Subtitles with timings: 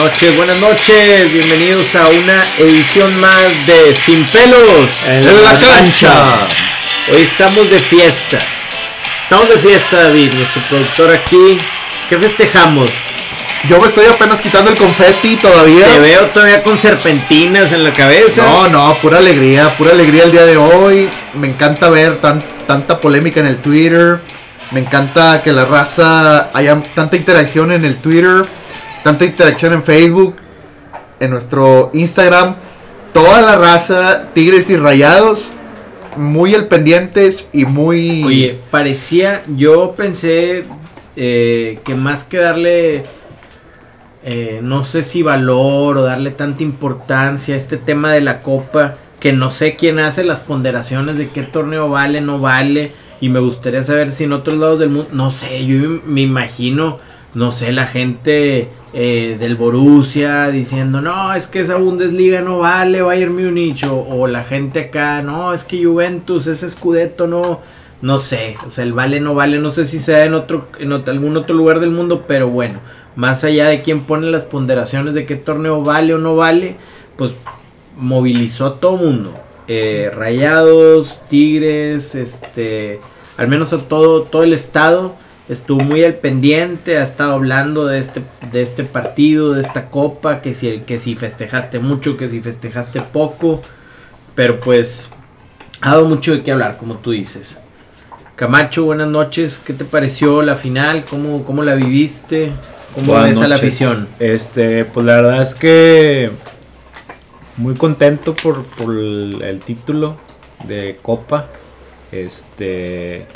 [0.00, 6.14] Buenas noches, buenas noches, bienvenidos a una edición más de Sin pelos en, la, cancha.
[7.12, 8.38] Hoy estamos de fiesta.
[9.24, 11.58] Estamos de fiesta, David, nuestro productor aquí.
[12.08, 12.88] ¿Qué festejamos?
[13.68, 15.84] Yo me estoy apenas quitando el confeti todavía.
[15.84, 18.42] Te veo todavía con serpentinas en la cabeza.
[18.42, 21.10] No, no, pura alegría, pura alegría el día de hoy.
[21.34, 24.18] Me encanta ver tan, tanta polémica en el Twitter.
[24.70, 28.46] Me encanta que la raza haya tanta interacción en el Twitter
[29.02, 30.36] tanta interacción en Facebook,
[31.20, 32.54] en nuestro Instagram.
[33.12, 35.52] Toda la raza, Tigres y Rayados,
[36.16, 38.22] muy al pendientes y muy...
[38.22, 40.64] Oye, parecía, yo pensé
[41.16, 43.02] eh, que más que darle,
[44.24, 48.96] eh, no sé si valor o darle tanta importancia a este tema de la copa,
[49.18, 53.40] que no sé quién hace las ponderaciones de qué torneo vale, no vale, y me
[53.40, 56.96] gustaría saber si en otros lados del mundo, no sé, yo me imagino,
[57.34, 63.02] no sé, la gente eh, del Borussia diciendo, no, es que esa Bundesliga no vale
[63.02, 67.60] Bayern Múnich, o, o, la gente acá, no, es que Juventus, ese Scudetto no,
[68.02, 70.92] no sé, o sea, el vale no vale, no sé si sea en otro, en
[70.92, 72.80] algún otro lugar del mundo, pero bueno,
[73.14, 76.76] más allá de quién pone las ponderaciones de qué torneo vale o no vale,
[77.16, 77.34] pues
[77.96, 79.34] movilizó a todo mundo,
[79.68, 82.98] eh, Rayados, Tigres, este,
[83.36, 85.14] al menos a todo, todo el estado,
[85.50, 90.40] estuvo muy al pendiente, ha estado hablando de este, de este partido, de esta copa,
[90.42, 93.60] que si, que si festejaste mucho, que si festejaste poco,
[94.36, 95.10] pero pues
[95.80, 97.58] ha dado mucho de qué hablar, como tú dices.
[98.36, 101.04] Camacho, buenas noches, ¿qué te pareció la final?
[101.10, 102.52] ¿Cómo, cómo la viviste?
[102.94, 104.08] ¿Cómo ves a la afición?
[104.20, 106.30] Este, pues la verdad es que
[107.56, 110.16] muy contento por, por el, el título
[110.64, 111.48] de Copa.
[112.12, 113.26] Este,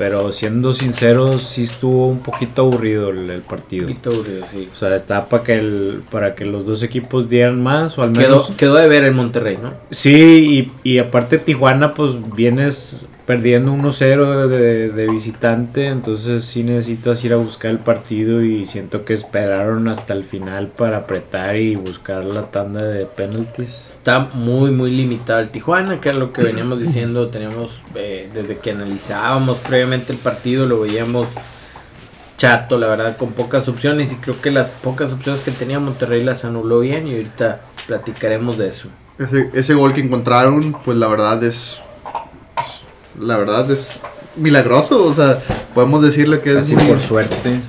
[0.00, 3.86] pero siendo sinceros, sí estuvo un poquito aburrido el, partido.
[3.86, 4.66] Un poquito aburrido, sí.
[4.72, 8.12] O sea, está para que, el, para que los dos equipos dieran más, o al
[8.12, 8.46] menos...
[8.46, 9.74] Quedó, quedó de ver en Monterrey, ¿no?
[9.90, 13.00] Sí, y, y aparte Tijuana, pues vienes
[13.30, 19.04] perdiendo 1-0 de, de, visitante, entonces sí necesitas ir a buscar el partido y siento
[19.04, 23.84] que esperaron hasta el final para apretar y buscar la tanda de penalties.
[23.86, 28.56] Está muy muy limitado el Tijuana, que es lo que veníamos diciendo, teníamos eh, desde
[28.56, 31.28] que analizábamos previamente el partido, lo veíamos
[32.36, 36.24] chato, la verdad, con pocas opciones y creo que las pocas opciones que tenía Monterrey
[36.24, 38.88] las anuló bien y ahorita platicaremos de eso.
[39.20, 41.80] Ese, ese gol que encontraron, pues la verdad es
[43.20, 44.00] la verdad es
[44.36, 45.38] milagroso, o sea,
[45.74, 47.60] podemos decirle que es por suerte.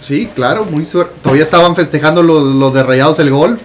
[0.00, 1.14] sí, claro, muy suerte.
[1.22, 3.58] Todavía estaban festejando los, los de Rayados el gol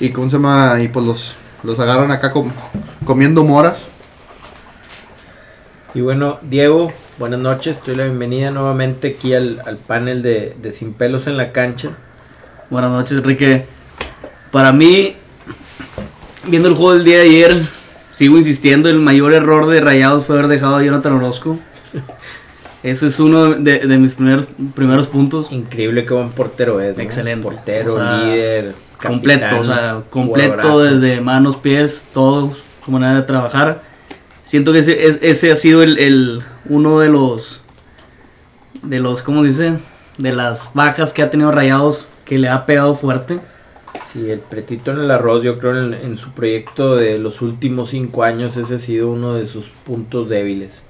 [0.00, 2.32] y cómo se llama y pues los los agarran acá
[3.04, 3.86] comiendo moras.
[5.94, 10.72] Y bueno, Diego, buenas noches, estoy la bienvenida nuevamente aquí al, al panel de, de
[10.72, 11.90] Sin Pelos en la Cancha.
[12.70, 13.66] Buenas noches, Enrique.
[14.52, 15.16] Para mí,
[16.44, 17.62] viendo el juego del día de ayer,
[18.16, 21.58] sigo insistiendo, el mayor error de Rayados fue haber dejado a Jonathan Orozco.
[22.82, 25.52] Ese es uno de, de, mis primeros, primeros puntos.
[25.52, 26.96] Increíble que buen portero es.
[26.96, 27.02] ¿no?
[27.02, 27.42] Excelente.
[27.42, 28.74] Portero, o sea, líder.
[29.06, 33.82] Completo, o sea, completo desde manos, pies, todo, su manera de trabajar.
[34.44, 37.60] Siento que ese, ese ha sido el, el, uno de los,
[38.82, 39.78] de los, ¿cómo se dice?
[40.16, 43.40] De las bajas que ha tenido Rayados que le ha pegado fuerte.
[44.16, 47.90] Sí, el pretito en el arroz, yo creo en, en, su proyecto de los últimos
[47.90, 50.84] cinco años, ese ha sido uno de sus puntos débiles.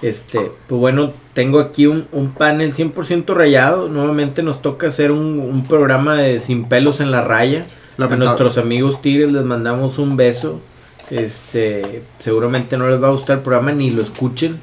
[0.00, 3.88] Este, pues bueno, tengo aquí un, un panel 100% rayado.
[3.90, 7.66] Nuevamente nos toca hacer un, un, programa de sin pelos en la raya.
[7.98, 8.24] Lamentable.
[8.24, 10.60] A nuestros amigos Tigres les mandamos un beso.
[11.10, 14.58] Este, seguramente no les va a gustar el programa ni lo escuchen.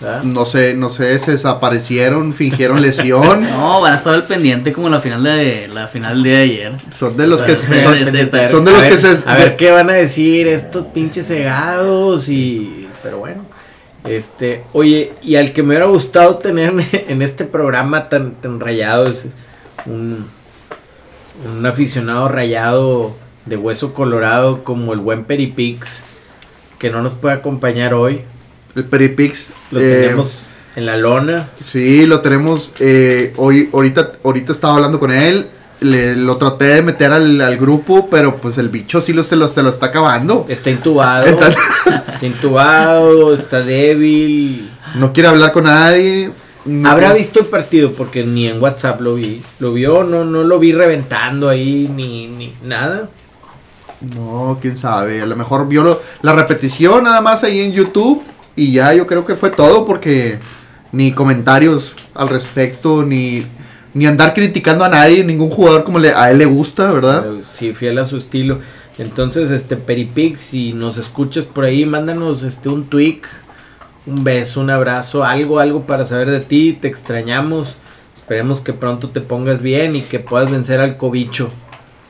[0.00, 0.22] ¿Verdad?
[0.24, 3.42] No sé, no sé, se desaparecieron, fingieron lesión.
[3.50, 6.72] no, van a estar al pendiente como la final de la final de ayer.
[6.96, 9.36] Son de los O que son, de- de- de- son de los que se A
[9.36, 12.88] ver qué van a decir estos pinches cegados y...
[13.02, 13.44] Pero bueno.
[14.04, 16.72] Este, oye, y al que me hubiera gustado tener
[17.08, 19.26] en este programa tan, tan rayado es
[19.84, 20.26] un,
[21.56, 23.16] un aficionado rayado
[23.46, 26.00] de hueso colorado como el buen Peripix,
[26.78, 28.20] que no nos puede acompañar hoy.
[28.76, 30.40] El Peripix Lo eh, tenemos
[30.76, 31.48] en la lona.
[31.62, 32.72] Sí, lo tenemos.
[32.80, 35.46] eh, hoy, ahorita, ahorita estaba hablando con él.
[35.80, 39.36] Le, lo traté de meter al, al grupo, pero pues el bicho sí lo, se,
[39.36, 40.46] lo, se lo está acabando.
[40.48, 41.26] Está intubado.
[41.26, 44.70] Está- Está intubado, está débil.
[44.94, 46.30] no quiere hablar con nadie.
[46.64, 49.42] no Habrá visto el partido porque ni en WhatsApp lo vi.
[49.58, 53.10] Lo vio, no, no lo vi reventando ahí ni, ni nada.
[54.14, 55.20] No, quién sabe.
[55.22, 58.22] A lo mejor vio lo- la repetición nada más ahí en YouTube.
[58.56, 60.38] Y ya yo creo que fue todo porque
[60.92, 63.42] ni comentarios al respecto, ni,
[63.92, 67.26] ni andar criticando a nadie, ningún jugador como le, a él le gusta, ¿verdad?
[67.42, 68.60] Sí, fiel a su estilo.
[68.98, 73.20] Entonces, este Peripix, si nos escuchas por ahí, mándanos este un tweet,
[74.06, 77.76] un beso, un abrazo, algo, algo para saber de ti, te extrañamos.
[78.16, 81.50] Esperemos que pronto te pongas bien y que puedas vencer al cobicho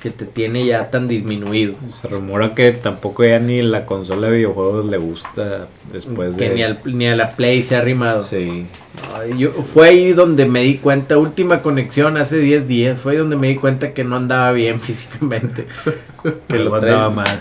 [0.00, 1.74] que te tiene ya tan disminuido.
[1.90, 6.54] Se rumora que tampoco ya ni la consola de videojuegos le gusta después que de...
[6.54, 8.22] ni, al- ni a la Play se ha arrimado.
[8.22, 8.66] Sí.
[9.14, 13.18] Ay, yo, fue ahí donde me di cuenta, última conexión hace 10 días, fue ahí
[13.18, 15.66] donde me di cuenta que no andaba bien físicamente.
[16.48, 17.40] que lo andaba mal.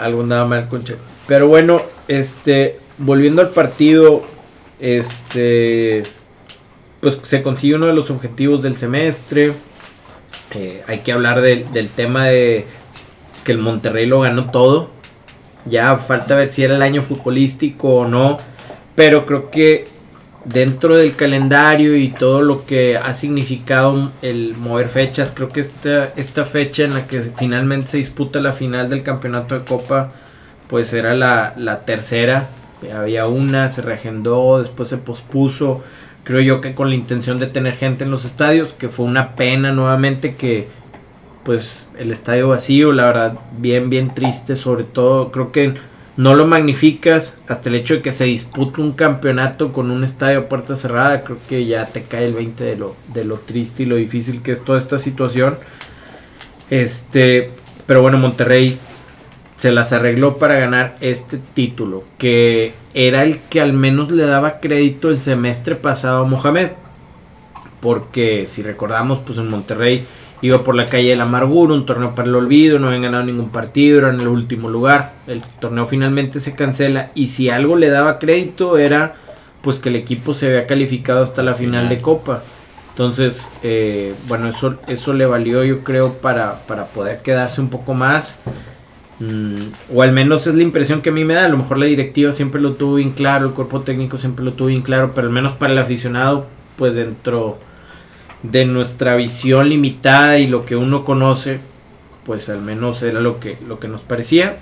[0.00, 0.94] algo andaba mal con Che.
[1.26, 4.22] Pero bueno, este, volviendo al partido,
[4.80, 6.02] este,
[7.00, 9.52] pues se consigue uno de los objetivos del semestre.
[10.54, 12.66] Eh, hay que hablar del, tema de
[13.44, 14.90] que el Monterrey lo ganó todo.
[15.66, 18.38] Ya falta ver si era el año futbolístico o no.
[18.94, 19.86] Pero creo que
[20.44, 26.06] dentro del calendario y todo lo que ha significado el mover fechas, creo que esta,
[26.16, 30.12] esta fecha en la que finalmente se disputa la final del campeonato de Copa,
[30.68, 32.48] pues era la, la tercera.
[32.94, 35.82] Había una, se reagendó, después se pospuso.
[36.24, 39.34] Creo yo que con la intención de tener gente en los estadios, que fue una
[39.34, 40.68] pena nuevamente que
[41.44, 45.74] pues el estadio vacío, la verdad, bien, bien triste, sobre todo creo que
[46.18, 50.40] no lo magnificas hasta el hecho de que se dispute un campeonato con un estadio
[50.40, 53.84] a puerta cerrada, creo que ya te cae el 20 de lo, de lo triste
[53.84, 55.56] y lo difícil que es toda esta situación.
[56.70, 57.50] Este,
[57.86, 58.78] pero bueno, Monterrey
[59.58, 64.60] se las arregló para ganar este título, que era el que al menos le daba
[64.60, 66.70] crédito el semestre pasado a Mohamed.
[67.80, 70.04] Porque si recordamos, pues en Monterrey
[70.42, 73.24] iba por la calle de la amargura, un torneo para el olvido, no habían ganado
[73.24, 75.14] ningún partido, eran en el último lugar.
[75.26, 79.16] El torneo finalmente se cancela y si algo le daba crédito era
[79.60, 82.44] pues que el equipo se había calificado hasta la final de Copa.
[82.90, 87.94] Entonces, eh, bueno, eso, eso le valió yo creo para, para poder quedarse un poco
[87.94, 88.38] más.
[89.20, 91.44] Mm, o al menos es la impresión que a mí me da.
[91.44, 94.52] A lo mejor la directiva siempre lo tuvo bien claro, el cuerpo técnico siempre lo
[94.52, 97.58] tuvo bien claro, pero al menos para el aficionado, pues dentro
[98.42, 101.60] de nuestra visión limitada y lo que uno conoce,
[102.24, 104.58] pues al menos era lo que, lo que nos parecía.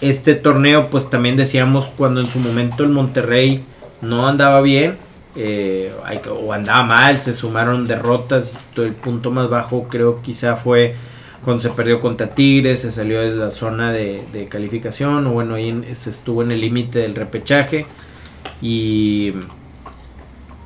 [0.00, 3.64] Este torneo, pues también decíamos cuando en su momento el Monterrey
[4.00, 4.96] no andaba bien,
[5.36, 5.92] eh,
[6.28, 10.96] o andaba mal, se sumaron derrotas, el punto más bajo creo quizá fue
[11.44, 15.54] cuando se perdió contra Tigres, se salió de la zona de, de calificación, o bueno,
[15.56, 17.86] ahí en- se estuvo en el límite del repechaje.
[18.60, 19.32] Y.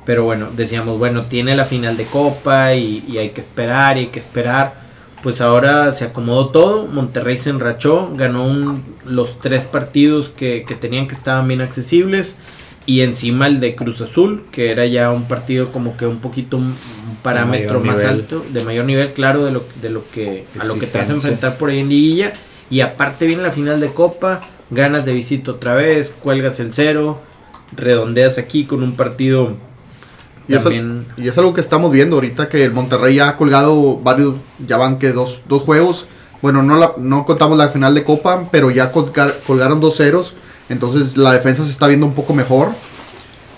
[0.05, 4.07] Pero bueno, decíamos, bueno, tiene la final de Copa y, hay que esperar y hay
[4.07, 4.73] que esperar.
[5.21, 10.75] Pues ahora se acomodó todo, Monterrey se enrachó, ganó un- los tres partidos que, que
[10.75, 12.37] tenían que estaban bien accesibles
[12.85, 16.57] y encima el de Cruz Azul, que era ya un partido como que un poquito
[17.23, 18.09] parámetro más nivel.
[18.11, 21.09] alto, de mayor nivel, claro, de lo, de lo que a lo que te vas
[21.09, 22.33] a enfrentar por ahí en liguilla.
[22.69, 27.19] Y aparte viene la final de Copa, ganas de visita otra vez, cuelgas el cero,
[27.75, 29.55] redondeas aquí con un partido
[30.49, 33.35] Y es, al- y es algo que estamos viendo ahorita que el Monterrey ya ha
[33.37, 34.35] colgado varios,
[34.65, 36.05] ya van que dos, dos juegos.
[36.41, 40.35] Bueno, no, la- no contamos la final de Copa, pero ya colgar- colgaron dos ceros.
[40.69, 42.69] Entonces la defensa se está viendo un poco mejor.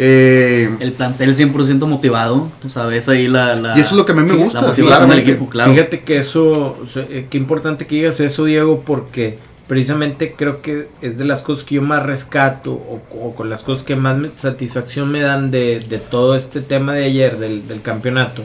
[0.02, 2.50] Eh, El plantel 100% motivado.
[2.62, 3.56] Tú sabes ahí la.
[3.56, 5.32] la Y eso es lo que a mí me sí, gusta, La motivación del claramente.
[5.32, 5.74] equipo, claro.
[5.74, 9.38] Fíjate que eso, o sea, eh, qué importante que digas eso, Diego, porque
[9.68, 13.62] precisamente creo que es de las cosas que yo más rescato o, o con las
[13.62, 17.68] cosas que más me- satisfacción me dan de, de todo este tema de ayer, del,
[17.68, 18.42] del campeonato.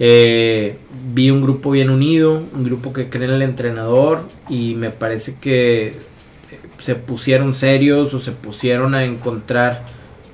[0.00, 0.76] Eh,
[1.12, 5.34] vi un grupo bien unido, un grupo que cree en el entrenador y me parece
[5.40, 5.94] que
[6.80, 9.84] se pusieron serios o se pusieron a encontrar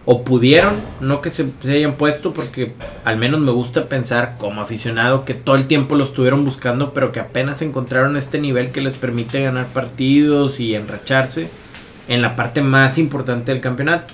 [0.06, 2.72] o pudieron, no que se, se hayan puesto porque
[3.04, 7.10] al menos me gusta pensar como aficionado que todo el tiempo lo estuvieron buscando pero
[7.10, 11.48] que apenas encontraron este nivel que les permite ganar partidos y enracharse
[12.08, 14.12] en la parte más importante del campeonato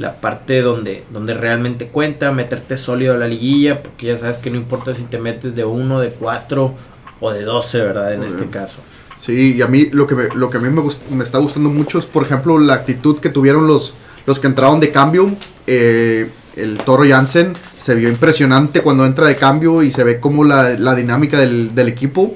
[0.00, 4.50] la parte donde, donde realmente cuenta, meterte sólido a la liguilla, porque ya sabes que
[4.50, 6.74] no importa si te metes de 1, de 4
[7.20, 8.14] o de 12, ¿verdad?
[8.14, 8.78] En este caso.
[9.16, 10.82] Sí, y a mí lo que me, lo que a mí me,
[11.14, 13.92] me está gustando mucho es, por ejemplo, la actitud que tuvieron los,
[14.26, 15.30] los que entraron de cambio.
[15.66, 20.44] Eh, el Toro Jansen se vio impresionante cuando entra de cambio y se ve como
[20.44, 22.34] la, la dinámica del, del equipo.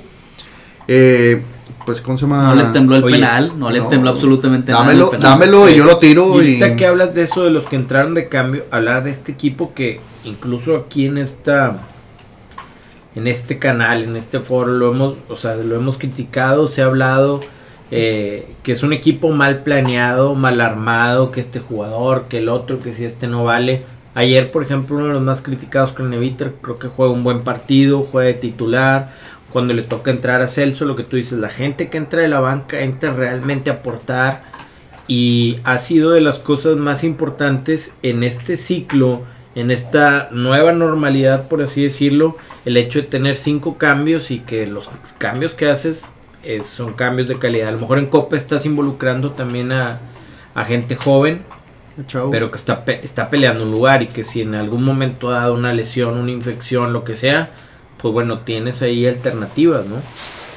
[0.89, 1.43] Eh,
[1.85, 2.45] pues, ¿cómo se llama?
[2.45, 4.85] No le tembló el Oye, penal, no le no, tembló absolutamente nada.
[5.19, 6.43] Dámelo, y Eh, yo lo tiro.
[6.43, 9.11] Y Y, ahorita que hablas de eso, de los que entraron de cambio, hablar de
[9.11, 11.79] este equipo que incluso aquí en esta
[13.15, 16.87] en este canal, en este foro, lo hemos, o sea, lo hemos criticado, se ha
[16.87, 17.41] hablado
[17.91, 22.81] eh, que es un equipo mal planeado, mal armado, que este jugador, que el otro,
[22.81, 23.83] que si este no vale.
[24.15, 27.43] Ayer, por ejemplo, uno de los más criticados con Neviter, creo que juega un buen
[27.43, 29.13] partido, juega de titular.
[29.53, 32.29] Cuando le toca entrar a Celso, lo que tú dices, la gente que entra de
[32.29, 34.45] la banca entra realmente a aportar.
[35.07, 39.23] Y ha sido de las cosas más importantes en este ciclo,
[39.55, 44.67] en esta nueva normalidad, por así decirlo, el hecho de tener cinco cambios y que
[44.67, 44.89] los
[45.19, 46.07] cambios que haces
[46.65, 47.69] son cambios de calidad.
[47.69, 49.99] A lo mejor en Copa estás involucrando también a,
[50.55, 51.43] a gente joven
[52.31, 55.55] pero que está, está peleando un lugar y que si en algún momento ha dado
[55.55, 57.51] una lesión, una infección, lo que sea,
[57.99, 59.97] pues bueno, tienes ahí alternativas, ¿no?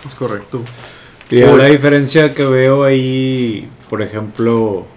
[0.08, 0.62] Es correcto.
[1.30, 4.88] Y la diferencia que veo ahí, por ejemplo,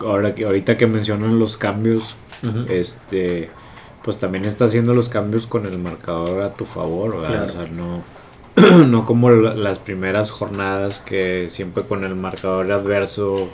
[0.00, 2.16] ahora que ahorita que mencionan los cambios,
[2.68, 3.50] este
[4.02, 8.02] pues también está haciendo los cambios con el marcador a tu favor, O sea, no
[8.86, 13.48] no como las primeras jornadas que siempre con el marcador adverso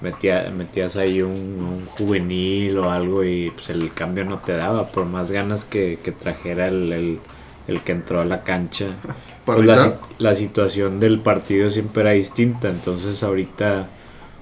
[0.00, 5.30] metías ahí un, juvenil o algo y pues el cambio no te daba, por más
[5.30, 7.18] ganas que, trajera el,
[7.84, 8.86] que entró a la cancha.
[9.46, 9.64] Pues
[10.18, 13.86] la, situación del partido siempre era distinta, entonces ahorita,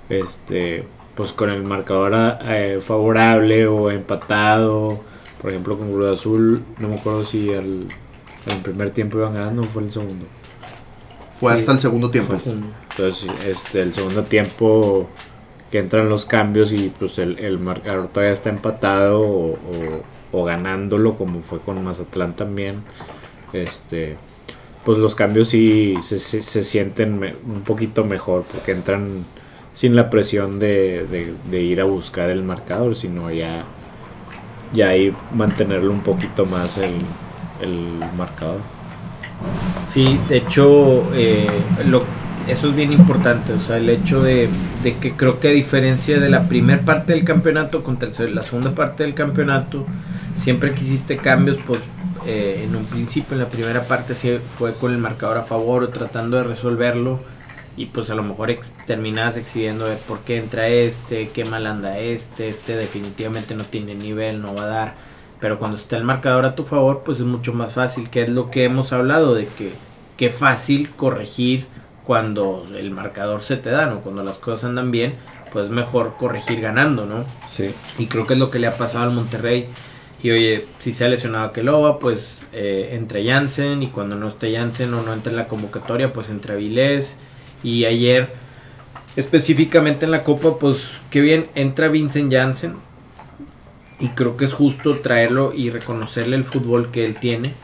[0.08, 4.98] este, pues con el marcador eh, favorable o empatado,
[5.42, 7.88] por ejemplo con Cruz Azul, no me acuerdo si al,
[8.46, 10.26] el primer tiempo iban ganando o fue el segundo.
[11.38, 12.34] Fue hasta el segundo tiempo.
[12.34, 15.08] Entonces, este, el segundo tiempo
[15.70, 19.58] que entran los cambios y pues el, el marcador todavía está empatado
[20.32, 22.82] o, ganándolo como fue con Mazatlán también.
[23.52, 24.16] Este,
[24.84, 29.24] pues los cambios sí se, se, sienten un poquito mejor porque entran
[29.74, 33.64] sin la presión de, ir a buscar el marcador, sino ya,
[34.72, 36.92] ya ahí mantenerlo un poquito más el,
[37.60, 38.60] el marcador.
[39.86, 41.48] Sí, de hecho, eh,
[41.86, 42.04] lo,
[42.48, 44.48] eso es bien importante, o sea, el hecho de,
[44.82, 49.02] que creo que a diferencia de la primera parte del campeonato contra la segunda parte
[49.02, 49.84] del campeonato,
[50.34, 51.80] siempre que hiciste cambios, pues
[52.26, 55.82] eh, en un principio, en la primera parte sí fue con el marcador a favor
[55.82, 57.20] o tratando de resolverlo
[57.76, 58.74] y pues a lo mejor ex
[59.36, 64.40] exhibiendo de por qué entra este, qué mal anda este, este definitivamente no tiene nivel,
[64.40, 64.94] no va a dar.
[65.40, 68.30] Pero cuando está el marcador a tu favor, pues es mucho más fácil, que es
[68.30, 69.72] lo que hemos hablado de que
[70.16, 71.66] qué fácil corregir
[72.04, 74.00] cuando el marcador se te da, ¿no?
[74.00, 75.14] Cuando las cosas andan bien,
[75.52, 77.24] pues mejor corregir ganando, ¿no?
[77.48, 77.72] Sí.
[77.98, 79.68] Y creo que es lo que le ha pasado al Monterrey.
[80.22, 84.28] Y oye, si se ha lesionado a Keloba, pues eh, entre Jansen y cuando no
[84.28, 87.16] esté Jansen o no entre en la convocatoria, pues entre Avilés.
[87.62, 88.30] Y ayer,
[89.16, 92.74] específicamente en la Copa, pues qué bien entra Vincent Jansen.
[94.04, 97.54] Y creo que es justo traerlo y reconocerle el fútbol que él tiene.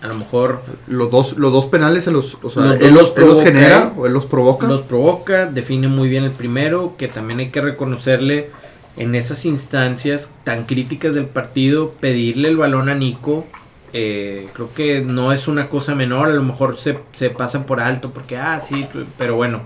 [0.00, 3.12] A lo mejor los dos los dos penales se los o sea, él, los,
[3.42, 4.68] genera o él los provoca.
[4.68, 8.50] Los provoca define muy bien el primero que también hay que reconocerle
[8.96, 13.44] en esas instancias tan críticas del partido pedirle el balón a Nico
[13.92, 17.80] eh, creo que no es una cosa menor a lo mejor se, se pasa por
[17.80, 18.86] alto porque ah sí
[19.16, 19.62] pero bueno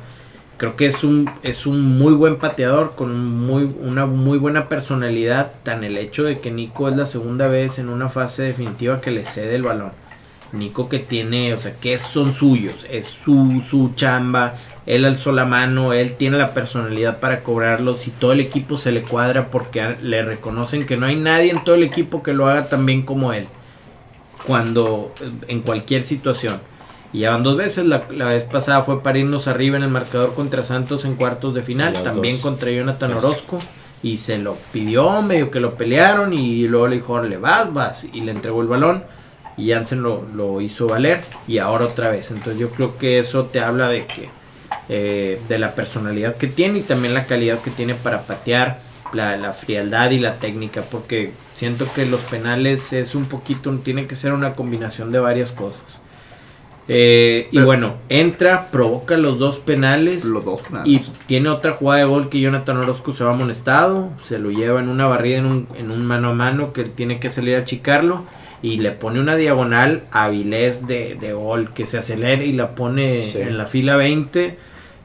[0.62, 5.54] creo que es un es un muy buen pateador con muy una muy buena personalidad
[5.64, 9.10] tan el hecho de que Nico es la segunda vez en una fase definitiva que
[9.10, 9.90] le cede el balón
[10.52, 14.54] Nico que tiene, o sea, que son suyos, es su, su chamba,
[14.86, 18.92] él alzó la mano, él tiene la personalidad para cobrarlos y todo el equipo se
[18.92, 22.48] le cuadra porque le reconocen que no hay nadie en todo el equipo que lo
[22.48, 23.46] haga tan bien como él,
[24.46, 25.12] cuando,
[25.48, 26.60] en cualquier situación.
[27.12, 30.34] Y ya van dos veces, la, vez pasada fue para irnos arriba en el marcador
[30.34, 33.58] contra Santos en cuartos de final, también contra Jonathan Orozco.
[34.02, 38.04] Y se lo pidió, medio que lo pelearon y luego le dijo, le vas, vas.
[38.12, 39.04] Y le entregó el balón
[39.56, 42.30] y Jansen lo, lo, hizo valer y ahora otra vez.
[42.30, 44.28] Entonces yo creo que eso te habla de que
[44.88, 48.78] eh, de la personalidad que tiene y también la calidad que tiene para patear,
[49.14, 54.16] la, frialdad y la técnica, porque siento que los penales es un poquito, tiene que
[54.16, 56.01] ser una combinación de varias cosas.
[56.88, 60.24] Eh, y bueno, entra, provoca los dos penales.
[60.24, 64.10] Los dos Y tiene otra jugada de gol que Jonathan Orozco se va amonestado.
[64.24, 67.20] Se lo lleva en una barrida en un, en un mano a mano que tiene
[67.20, 68.24] que salir a achicarlo
[68.62, 72.74] y le pone una diagonal a Vilés de, de gol que se acelera y la
[72.74, 74.56] pone en la fila 20.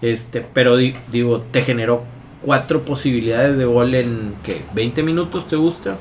[0.01, 2.03] Este, pero digo, te generó
[2.43, 5.97] cuatro posibilidades de gol en que 20 minutos, ¿te gusta?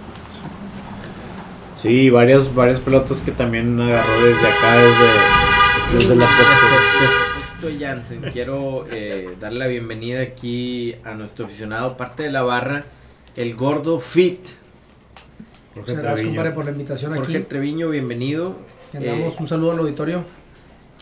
[1.77, 5.46] Sí, varias, varias pelotas que también agarró desde acá, desde,
[5.93, 6.27] desde la
[7.81, 12.85] Jansen, quiero eh, darle la bienvenida aquí a nuestro aficionado, parte de la barra,
[13.35, 14.41] el gordo Fit.
[15.75, 17.47] Muchas gracias, compadre, por la invitación Jorge aquí.
[17.47, 18.57] Treviño, bienvenido.
[18.95, 20.25] Andamos, eh, un saludo al auditorio.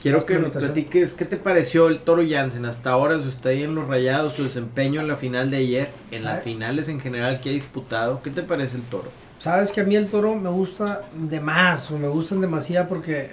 [0.01, 3.75] Quiero que nos platiques qué te pareció el Toro Jansen hasta ahora, su estadía en
[3.75, 6.53] los rayados, su desempeño en la final de ayer, en las Ay.
[6.53, 8.21] finales en general que ha disputado.
[8.23, 9.11] ¿Qué te parece el Toro?
[9.39, 13.33] Sabes que a mí el toro me gusta de más, o me gustan demasiado porque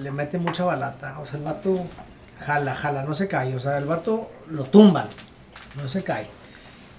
[0.00, 1.18] le mete mucha balata.
[1.20, 1.74] O sea, el vato
[2.40, 3.54] jala, jala, no se cae.
[3.56, 5.06] O sea, el vato lo tumban,
[5.80, 6.26] no se cae.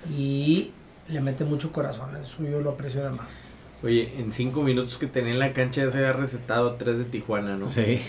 [0.09, 0.71] Y
[1.09, 3.45] le mete mucho corazón, eso yo lo aprecio de más.
[3.83, 7.03] Oye, en cinco minutos que tenía en la cancha ya se había recetado tres de
[7.05, 7.67] Tijuana, ¿no?
[7.67, 8.01] Sí.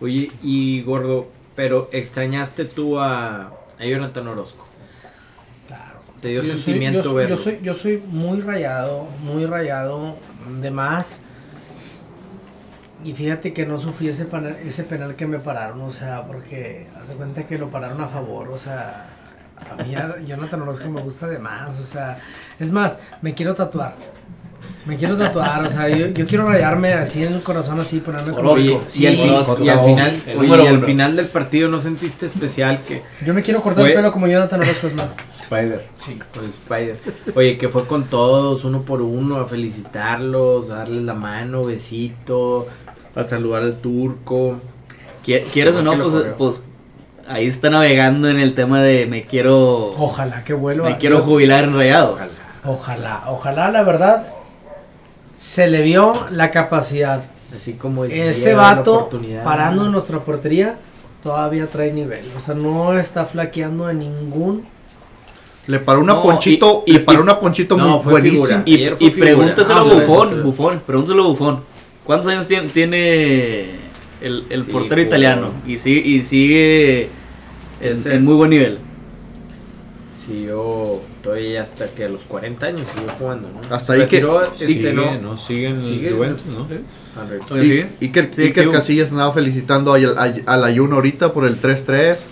[0.00, 3.46] Oye, y gordo, pero extrañaste tú a,
[3.78, 4.66] a Jonathan Orozco.
[5.66, 5.98] Claro.
[6.20, 7.36] Te dio Yo soy- sentimiento yo, soy- verlo.
[7.36, 10.16] yo soy, yo soy muy rayado, muy rayado
[10.60, 11.20] de más.
[13.04, 16.86] Y fíjate que no sufrí ese penal, ese penal que me pararon, o sea, porque
[16.96, 19.06] haz de cuenta que lo pararon a favor, o sea,
[19.70, 22.18] a mí a Jonathan Orozco me gusta de más, o sea,
[22.58, 23.94] es más, me quiero tatuar.
[24.86, 28.28] Me quiero tatuar, o sea, yo, yo quiero rayarme así en el corazón, así, ponerme
[28.32, 28.66] como- Orozco.
[28.76, 29.64] Oye, Sí, y, al, fin- Orozco.
[29.64, 33.32] y al final, El oye, y al final del partido no sentiste especial que Yo
[33.32, 35.16] me quiero cortar Fue- el pelo como Jonathan Orozco, es más.
[35.40, 35.86] Spider.
[36.04, 36.18] Sí.
[36.34, 36.98] Con Spider.
[37.34, 42.66] Oye, que fue con todos, uno por uno, a felicitarlos, a darles la mano, besito,
[43.14, 44.58] a saludar al turco.
[45.24, 46.02] Qui- ¿Quieres o ¿Cómo no?
[46.10, 46.60] Pues, pues
[47.26, 50.90] ahí está navegando en el tema de me quiero Ojalá que vuelva.
[50.90, 52.20] me quiero jubilar en Rayados.
[52.66, 54.26] Ojalá, ojalá, la verdad,
[55.36, 57.24] se le vio la capacidad.
[57.56, 59.08] Así como Ese vato
[59.44, 60.76] parando en nuestra portería
[61.22, 62.24] todavía trae nivel.
[62.36, 64.64] O sea, no está flaqueando en ningún.
[65.66, 68.12] Le paró una No, ponchito, y- y- le paró y- una ponchito no, muy fue
[68.12, 68.62] buenísima.
[68.64, 68.96] figura.
[69.00, 69.30] Y, y figura.
[69.36, 71.60] pregúntaselo Ah, a Bufón, Bufón, pregúntaselo a Bufón.
[72.04, 73.60] ¿Cuántos años tiene, tiene
[74.20, 75.52] el, el Sí, portero italiano?
[75.66, 77.08] Y sigue, y sigue
[77.80, 78.78] en muy buen nivel.
[80.26, 83.74] Sí, yo todavía hasta que a los 40 años siguió jugando, ¿no?
[83.74, 85.18] Hasta ahí que- este, Sigue, no.
[85.20, 85.38] ¿no?
[85.38, 86.66] Sigue en el Sigue, Juventus, ¿no?
[87.46, 87.88] ¿Todavía sigue?
[88.00, 88.72] Y, Iker, Sí, Iker activo.
[88.72, 92.26] Casillas andaba felicitando al, al, al Ayuno ahorita por el 3-3.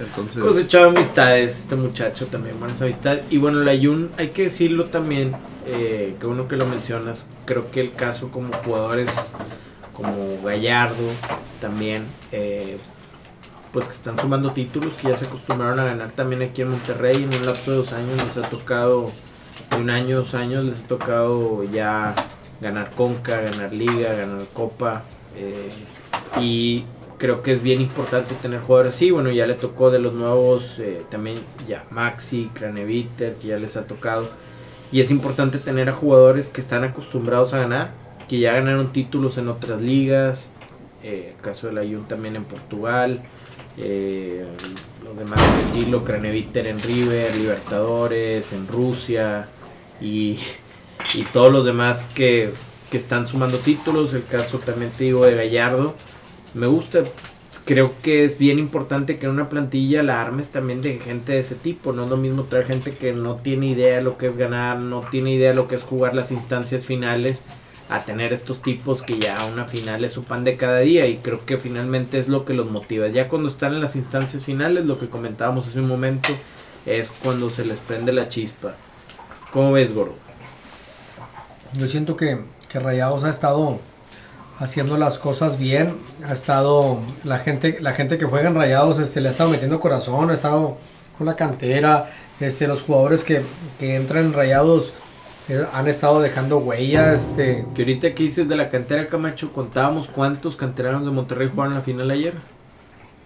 [0.00, 3.20] Entonces, Cosechaba amistades, este muchacho también, buenas amistades.
[3.30, 5.32] Y bueno, la Jun, hay que decirlo también,
[5.66, 9.10] eh, que uno que lo mencionas, creo que el caso como jugadores
[9.92, 10.96] como Gallardo
[11.60, 12.78] también, eh,
[13.72, 17.16] pues que están sumando títulos, que ya se acostumbraron a ganar también aquí en Monterrey.
[17.16, 19.10] En un lapso de dos años les ha tocado,
[19.70, 22.14] de un año, dos años les ha tocado ya
[22.60, 25.02] ganar Conca, ganar Liga, ganar Copa.
[25.36, 25.70] eh,
[26.40, 26.84] y
[27.18, 29.10] creo que es bien importante tener jugadores así.
[29.10, 31.36] Bueno, ya le tocó de los nuevos eh, también
[31.68, 34.26] ya Maxi, Craneviter, que ya les ha tocado.
[34.90, 37.92] Y es importante tener a jugadores que están acostumbrados a ganar,
[38.28, 40.50] que ya ganaron títulos en otras ligas.
[41.02, 43.20] eh, el caso de la Jun también en Portugal.
[43.78, 44.46] Eh,
[45.04, 45.40] los demás
[45.72, 49.48] decirlo, Craneviter en River, Libertadores, en Rusia
[50.00, 50.38] y,
[51.14, 52.52] y todos los demás que,
[52.90, 54.12] que están sumando títulos.
[54.14, 55.94] El caso también te digo de Gallardo.
[56.54, 57.00] Me gusta,
[57.64, 61.40] creo que es bien importante que en una plantilla la armes también de gente de
[61.40, 61.92] ese tipo.
[61.92, 64.78] No es lo mismo traer gente que no tiene idea de lo que es ganar,
[64.78, 67.42] no tiene idea de lo que es jugar las instancias finales,
[67.90, 71.06] a tener estos tipos que ya una final es su pan de cada día.
[71.06, 73.08] Y creo que finalmente es lo que los motiva.
[73.08, 76.30] Ya cuando están en las instancias finales, lo que comentábamos hace un momento,
[76.86, 78.74] es cuando se les prende la chispa.
[79.52, 80.14] ¿Cómo ves, Gordo?
[81.74, 83.80] Yo siento que, que Rayados ha estado
[84.58, 85.92] haciendo las cosas bien.
[86.26, 87.00] Ha estado.
[87.24, 90.34] La gente, la gente que juega en Rayados este, le ha estado metiendo corazón, ha
[90.34, 90.78] estado
[91.18, 92.10] con la cantera.
[92.38, 93.42] Este, los jugadores que,
[93.78, 94.94] que entran en Rayados
[95.72, 97.12] han estado dejando huella.
[97.14, 101.74] Este, Que ahorita que dices de la cantera Camacho, contábamos cuántos canteranos de Monterrey jugaron
[101.74, 102.34] la final ayer.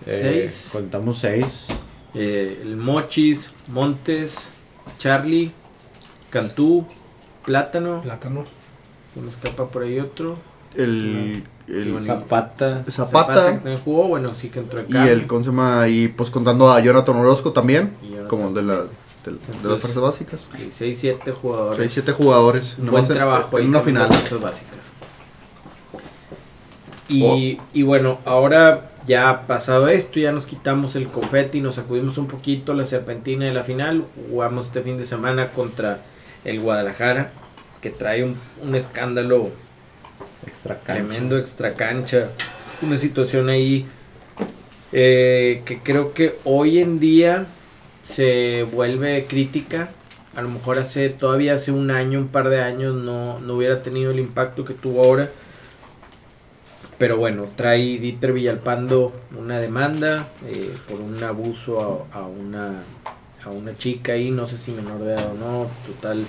[0.06, 0.68] Eh, Seis.
[0.72, 1.68] Contamos seis.
[2.14, 4.34] Eh, el Mochis, Montes,
[4.98, 5.50] Charlie,
[6.30, 6.86] Cantú,
[7.44, 8.44] Plátano, plátano.
[9.14, 10.36] se me escapa por ahí otro.
[10.76, 12.82] el, el- bueno, Zapata.
[12.84, 15.08] que Zapata también jugó, bueno, sí que entró y acá.
[15.10, 15.86] el, ¿cómo se llama?
[15.88, 18.28] Y pues contando a Jonathan Orozco también, Y Jonathan.
[18.28, 18.82] como de, la,
[19.32, 20.48] de, de las fuerzas básicas.
[20.76, 21.78] 6, 7 jugadores.
[21.78, 22.76] 6, 7 jugadores.
[22.78, 24.08] Un buen en- trabajo en una final.
[24.08, 24.78] las fuerzas básicas.
[27.08, 32.26] Y, y bueno, ahora ya pasado esto, ya nos quitamos el confeti, nos sacudimos un
[32.26, 34.04] poquito la serpentina de la final.
[34.30, 35.98] Jugamos este fin de semana contra
[36.44, 37.30] el Guadalajara,
[37.82, 39.50] que trae un, un escándalo
[40.46, 41.08] Extra cancha.
[41.08, 42.30] tremendo extra cancha.
[42.80, 43.86] Una situación ahí
[44.92, 47.46] eh, que creo que hoy en día
[48.04, 49.88] se vuelve crítica.
[50.36, 53.82] A lo mejor hace todavía hace un año, un par de años no, no hubiera
[53.82, 55.30] tenido el impacto que tuvo ahora.
[56.98, 62.82] Pero bueno, trae Dieter Villalpando una demanda eh, por un abuso a, una
[63.44, 66.24] a una chica ahí, no sé si menor de edad o no, total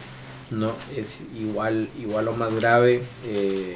[0.51, 3.03] no es igual igual o más grave.
[3.25, 3.75] eh,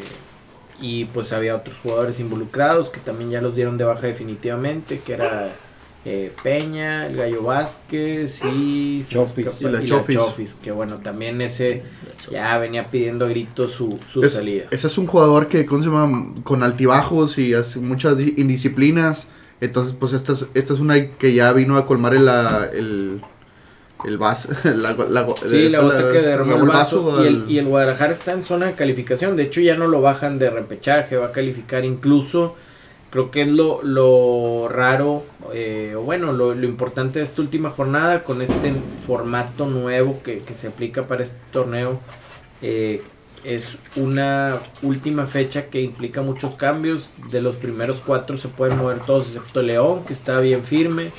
[0.82, 5.14] y pues había otros jugadores involucrados que también ya los dieron de baja definitivamente, que
[5.14, 5.54] era
[6.06, 9.48] eh, Peña, el Gallo Vázquez y, Chofis.
[9.62, 10.16] y Y la la Chofis.
[10.18, 11.84] Chofis, que bueno, también ese
[12.32, 14.66] ya venía pidiendo a gritos su, su Es- salida.
[14.72, 16.34] Ese es un jugador que ¿cómo se llama?
[16.44, 19.28] con altibajos y hace muchas di- indisciplinas.
[19.62, 23.20] Entonces, pues esta es, esta es una que ya vino a colmar el, la- el,
[24.06, 24.48] el vaso.
[24.64, 27.22] La, la, Sí, la gota que derramó el vaso.
[27.24, 29.36] Y el, al- y el Guadalajara está en zona de calificación.
[29.36, 31.18] De hecho, ya no lo bajan de repechaje.
[31.18, 32.56] Va a calificar incluso.
[33.12, 35.24] Creo que es lo, lo raro.
[35.54, 38.24] Eh, bueno, lo, lo importante de esta última jornada.
[38.24, 38.74] Con este
[39.06, 42.00] formato nuevo que, que se aplica para este torneo.
[42.62, 43.04] eh,
[43.46, 47.10] es una última fecha que implica muchos cambios.
[47.32, 51.12] De los primeros cuatro se pueden mover todos, excepto León, que está bien firme.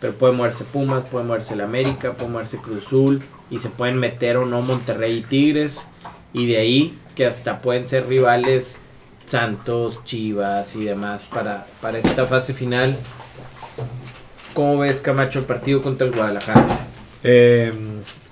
[0.00, 3.22] Pero puede moverse Pumas, puede moverse el América, puede moverse Cruz Azul.
[3.50, 5.84] Y se pueden meter o no Monterrey y Tigres.
[6.32, 8.80] Y de ahí que hasta pueden ser rivales
[9.26, 12.96] Santos, Chivas y demás para, para esta fase final.
[14.58, 16.66] ¿Cómo ves Camacho el partido contra el Guadalajara?
[17.22, 17.72] Eh,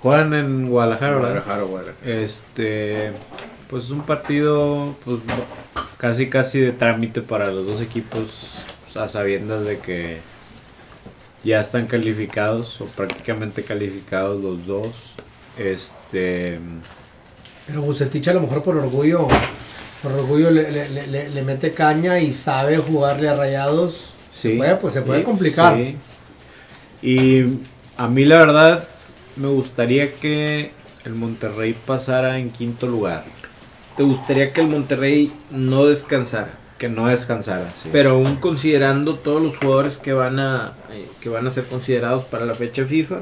[0.00, 1.28] juegan en Guadalajara, ¿verdad?
[1.28, 2.20] Guadalajara, Guadalajara.
[2.20, 3.12] Este,
[3.70, 5.18] pues es un partido pues,
[5.98, 8.56] casi casi de trámite para los dos equipos
[8.96, 10.18] a sabiendas de que
[11.44, 14.88] ya están calificados o prácticamente calificados los dos.
[15.56, 16.58] Este,
[17.68, 19.28] Pero Bucetich a lo mejor por orgullo,
[20.02, 24.12] por orgullo le, le- le- le- le mete caña y sabe jugarle a rayados.
[24.34, 25.76] sí, Bueno, pues se puede sí, complicar.
[25.76, 25.96] sí.
[27.06, 27.60] Y
[27.96, 28.88] a mí la verdad
[29.36, 30.72] me gustaría que
[31.04, 33.24] el Monterrey pasara en quinto lugar,
[33.96, 36.50] ¿Te gustaría que el Monterrey no descansara?
[36.78, 37.70] que no descansara.
[37.74, 37.88] sí.
[37.92, 42.24] Pero aún considerando todos los jugadores que van a eh, que van a ser considerados
[42.24, 43.20] para la fecha FIFA.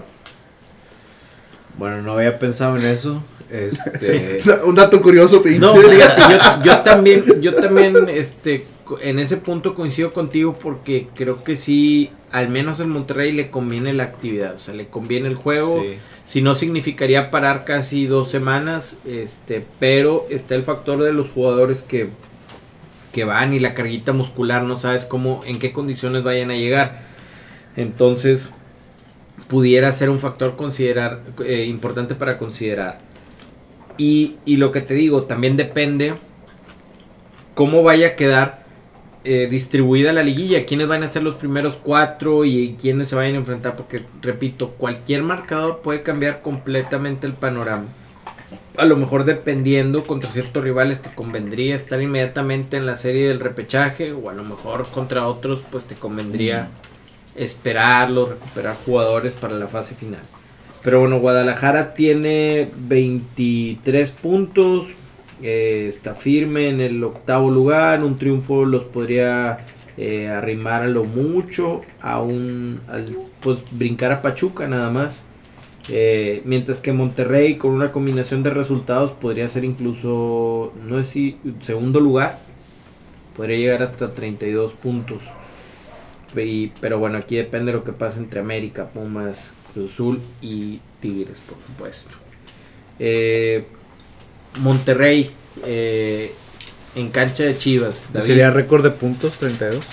[1.79, 3.23] Bueno, no había pensado en eso.
[3.51, 5.61] Este, Un dato curioso, pinche.
[5.61, 8.67] No, fíjate, yo, yo también, yo también, este,
[9.01, 13.93] en ese punto coincido contigo porque creo que sí, al menos el Monterrey le conviene
[13.93, 15.83] la actividad, o sea, le conviene el juego.
[15.83, 15.97] sí.
[16.25, 21.83] Si no significaría parar casi dos semanas, este, pero está el factor de los jugadores
[21.83, 22.09] que,
[23.13, 27.03] que van y la carguita muscular, no sabes cómo, en qué condiciones vayan a llegar.
[27.77, 28.55] Entonces,
[29.49, 33.01] pudiera ser un factor considerar, eh, importante para considerar.
[33.99, 36.15] Y, y lo que te digo, también depende
[37.55, 38.64] cómo vaya a quedar
[39.25, 43.35] eh, distribuida la liguilla, quiénes van a ser los primeros cuatro y quiénes se vayan
[43.35, 47.87] a enfrentar, porque repito, cualquier marcador puede cambiar completamente el panorama.
[48.77, 53.41] A lo mejor dependiendo contra ciertos rivales te convendría estar inmediatamente en la serie del
[53.41, 56.69] repechaje o a lo mejor contra otros pues te convendría
[57.35, 60.21] esperarlos, recuperar jugadores para la fase final.
[60.83, 64.89] Pero bueno, Guadalajara tiene 23 puntos,
[65.45, 69.65] está firme en el octavo lugar, un triunfo los podría
[69.97, 75.23] eh, arrimar a lo mucho, a un, al, pues brincar a Pachuca nada más.
[75.91, 81.37] Eh, mientras que Monterrey con una combinación de resultados podría ser incluso, no sé si
[81.61, 82.39] segundo lugar,
[83.37, 85.25] podría llegar hasta 32 puntos.
[86.35, 91.41] Pero bueno, aquí depende de lo que pase entre América, Pumas, Cruz Azul y Tigres,
[91.41, 92.11] por supuesto.
[92.99, 93.65] Eh,
[94.61, 95.31] Monterrey
[95.65, 96.35] eh,
[96.95, 98.05] en cancha de Chivas.
[98.13, 98.27] David.
[98.27, 99.85] ¿Sería récord de puntos 32?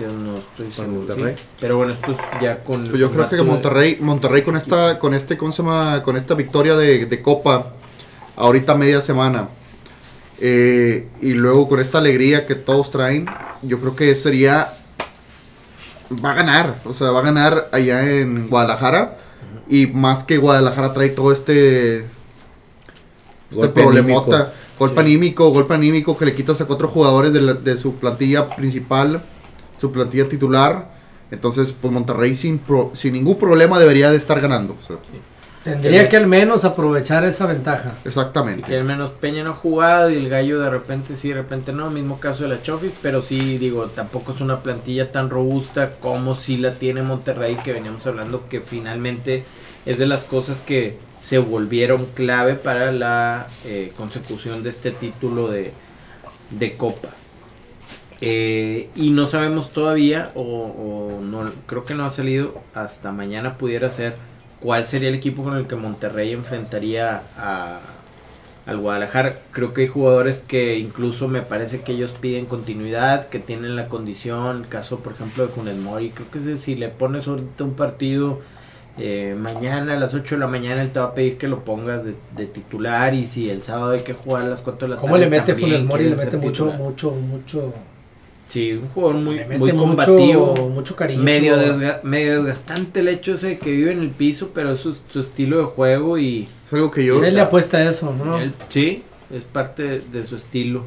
[0.00, 1.34] Yo no estoy Para seguro, Monterrey.
[1.36, 1.44] sí.
[1.60, 2.84] Pero bueno, esto es ya con.
[2.84, 6.02] el Pues yo creo que Monterrey, Monterrey con esta, con este, ¿cómo se llama?
[6.02, 7.74] Con esta victoria de, de Copa,
[8.36, 9.48] ahorita media semana,
[10.40, 13.26] eh, y luego con esta alegría que todos traen,
[13.62, 14.72] yo creo que sería,
[16.24, 19.18] va a ganar, o sea, va a ganar allá en Guadalajara,
[19.68, 22.06] y más que Guadalajara trae todo este,
[23.50, 24.52] este Golpe problemota, anímico.
[24.78, 28.48] golpe anímico, golpe anímico que le quitas a cuatro jugadores de, la- de su plantilla
[28.56, 29.22] principal,
[29.80, 30.94] su plantilla titular.
[31.30, 34.76] Entonces, pues Monterrey sin, pro- sin ningún problema debería de estar ganando.
[34.80, 34.96] o sea,
[35.64, 37.94] Tendría que al menos aprovechar esa ventaja.
[38.04, 38.62] exactamente.
[38.62, 41.72] Que al menos Peña no ha jugado y el gallo de repente sí, de repente
[41.72, 41.90] no.
[41.90, 46.36] Mismo caso de la Chofis, pero sí, digo, tampoco es una plantilla tan robusta como
[46.36, 49.44] si la tiene Monterrey, que veníamos hablando que finalmente
[49.86, 55.48] es de las cosas que se volvieron clave para la eh, consecución de este título
[55.48, 55.72] de,
[56.50, 57.08] de Copa.
[58.20, 63.90] Eh, y no sabemos todavía, o, no, creo que no ha salido, hasta mañana pudiera
[63.90, 64.14] ser
[64.60, 67.80] cuál sería el equipo con el que Monterrey enfrentaría a,
[68.64, 69.36] al Guadalajara.
[69.50, 73.88] Creo que hay jugadores que incluso me parece que ellos piden continuidad, que tienen la
[73.88, 77.74] condición, caso por ejemplo de Funes Mori, creo que ese, si le pones ahorita un
[77.74, 78.42] partido
[78.98, 81.64] eh, mañana a las 8 de la mañana él te va a pedir que lo
[81.64, 84.90] pongas de, de titular y si el sábado hay que jugar a las 4 de
[84.90, 85.06] la tarde.
[85.06, 86.04] ¿Cómo le mete también Funes Mori?
[86.10, 86.78] Le mete mucho, titular.
[86.78, 87.74] mucho, mucho.
[88.48, 90.54] Sí, un jugador muy, muy mucho, combativo.
[90.72, 91.22] mucho cariño.
[91.22, 94.80] Medio, desga- medio desgastante el hecho ese de que vive en el piso, pero es
[94.80, 97.22] su, su estilo de juego y Es algo que yo...
[97.24, 98.38] Él le apuesta a eso, ¿no?
[98.38, 99.02] él, sí,
[99.34, 100.84] es parte de, de su estilo.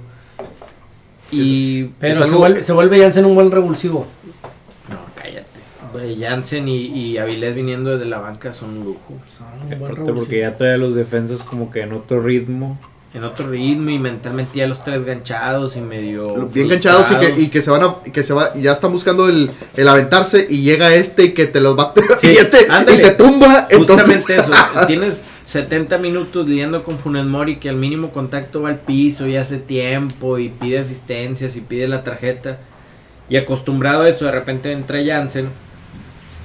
[1.32, 4.08] Y Pero es se, vuelve, se vuelve Jansen un buen revulsivo.
[5.92, 9.18] Güey, Jansen y, y Avilés viniendo desde la banca son un lujo.
[9.30, 12.78] Son un buen Aparte porque ya trae a los defensas como que en otro ritmo.
[13.12, 16.46] En otro ritmo y mentalmente ya los tres ganchados y medio.
[16.54, 19.28] Bien ganchados y que, y que se van a, que se va, ya están buscando
[19.28, 22.70] el, el aventarse y llega este y que te los va Sí, y, te, y
[22.70, 23.00] ándale.
[23.00, 23.68] te tumba.
[23.76, 24.86] Justamente entonces- eso.
[24.88, 29.38] Tienes 70 minutos lidiando con Funes Mori que al mínimo contacto va al piso y
[29.38, 32.60] hace tiempo y pide asistencias y pide la tarjeta.
[33.28, 35.50] Y acostumbrado a eso, de repente entra Jansen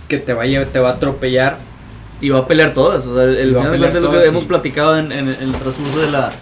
[0.08, 1.58] que te va a, te va a atropellar.
[2.20, 3.04] Y va a pelear todas.
[3.06, 5.52] O sea, el, final de cuentas es lo que hemos platicado en, en- en el
[5.52, 6.32] transcurso de la.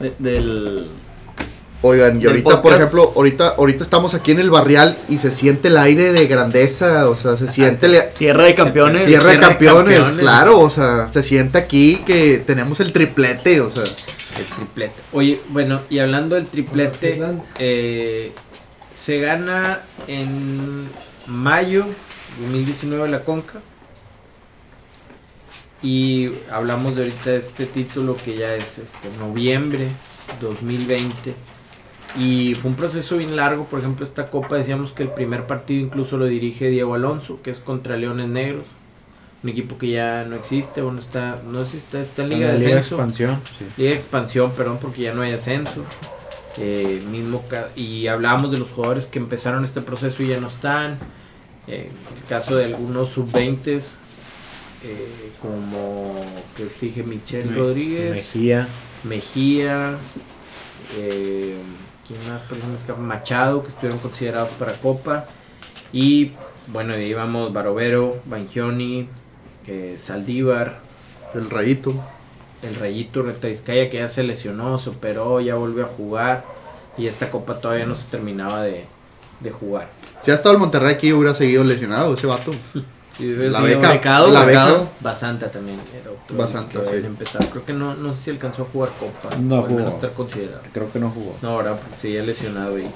[0.00, 0.86] de- del.
[1.84, 5.66] Oigan, y ahorita, por ejemplo, ahorita, ahorita estamos aquí en el barrial y se siente
[5.66, 9.04] el aire de grandeza, o sea, se siente la Tierra de campeones.
[9.04, 10.20] tierra de tierra de campeones, campeones.
[10.22, 14.94] claro, o sea, se siente aquí que tenemos el triplete, o sea, El triplete.
[15.12, 17.20] Oye, bueno, y hablando del triplete,
[17.58, 18.32] eh,
[18.94, 20.86] se gana en
[21.26, 21.84] mayo
[22.40, 23.60] 2019 la Conca.
[25.82, 29.88] Y hablamos de ahorita de este título que ya es este noviembre
[30.40, 31.34] 2020.
[32.18, 35.84] Y fue un proceso bien largo, por ejemplo, esta copa decíamos que el primer partido
[35.84, 38.66] incluso lo dirige Diego Alonso, que es contra Leones Negros,
[39.42, 42.52] un equipo que ya no existe, bueno, está, no sé si está, está en Liga
[42.52, 42.96] de Liga Ascenso.
[42.96, 43.40] expansión.
[43.58, 43.64] sí.
[43.78, 45.82] Liga de expansión, perdón, porque ya no hay ascenso.
[46.58, 47.42] Eh, mismo
[47.76, 50.98] y hablábamos de los jugadores que empezaron este proceso y ya no están.
[51.68, 53.82] Eh, el caso de algunos sub-20,
[54.84, 56.14] eh, como
[56.56, 58.68] que dije Michel Me- Rodríguez, Mejía.
[59.04, 59.96] Mejía,
[60.98, 61.56] eh,
[62.06, 62.42] ¿quién más?
[62.42, 63.00] Por ejemplo, escapa?
[63.00, 65.26] Machado, que estuvieron considerados para Copa.
[65.92, 66.32] Y
[66.68, 69.08] bueno, de ahí vamos Barovero, Bangioni,
[69.66, 70.80] eh, Saldívar,
[71.34, 71.94] el rayito.
[72.62, 76.44] el Rayito Retavizcaya que ya se lesionó, se operó, ya volvió a jugar
[76.96, 78.84] y esta copa todavía no se terminaba de,
[79.42, 79.88] de jugar.
[80.22, 82.50] Si ha estado el Monterrey aquí hubiera seguido lesionado ese vato.
[83.12, 84.78] Sí, hubiera La sido beca, becado, la becado.
[84.78, 84.90] beca.
[85.00, 87.06] Basanta también era otro Basanta, que habían sí.
[87.08, 87.44] empezado.
[87.50, 89.36] Creo que no, no sé si alcanzó a jugar copa.
[89.36, 89.94] No o al menos jugó.
[89.96, 90.62] estar considerado.
[90.72, 91.36] Creo que no jugó.
[91.42, 92.86] No, ahora seguía lesionado y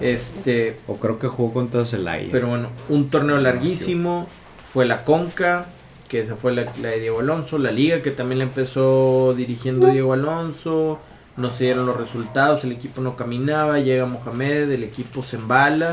[0.00, 2.28] este, O creo que jugó contra Celaya.
[2.32, 4.26] pero bueno, un torneo larguísimo,
[4.72, 5.66] fue la Conca,
[6.08, 9.86] que esa fue la, la de Diego Alonso, la Liga que también la empezó dirigiendo
[9.86, 10.98] Diego Alonso,
[11.36, 15.92] no se dieron los resultados, el equipo no caminaba, llega Mohamed, el equipo se embala,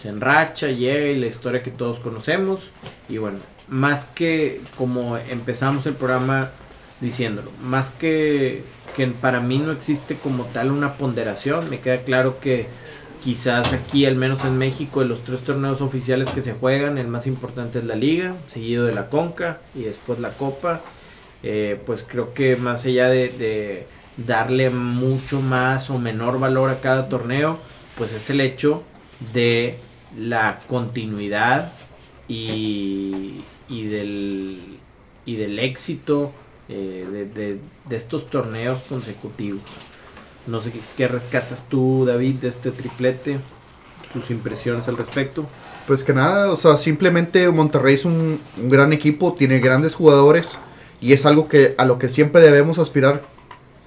[0.00, 2.70] se enracha, llega y la historia que todos conocemos,
[3.08, 6.50] y bueno, más que como empezamos el programa
[7.00, 12.38] diciéndolo, más que que para mí no existe como tal una ponderación, me queda claro
[12.38, 12.66] que
[13.22, 17.08] quizás aquí, al menos en México, de los tres torneos oficiales que se juegan, el
[17.08, 20.82] más importante es la liga, seguido de la Conca y después la Copa.
[21.42, 26.80] Eh, pues creo que más allá de, de darle mucho más o menor valor a
[26.80, 27.58] cada torneo,
[27.96, 28.82] pues es el hecho
[29.32, 29.78] de
[30.16, 31.72] la continuidad
[32.28, 36.32] y, y, del, éxito
[36.68, 39.62] eh, de, estos torneos consecutivos.
[40.46, 43.38] No sé qué, qué rescatas tú, David, de este triplete,
[44.12, 45.46] tus impresiones al respecto.
[45.86, 50.58] Pues que nada, o sea, simplemente Monterrey es un, un gran equipo, tiene grandes jugadores
[51.00, 53.33] y es algo que a lo que siempre debemos aspirar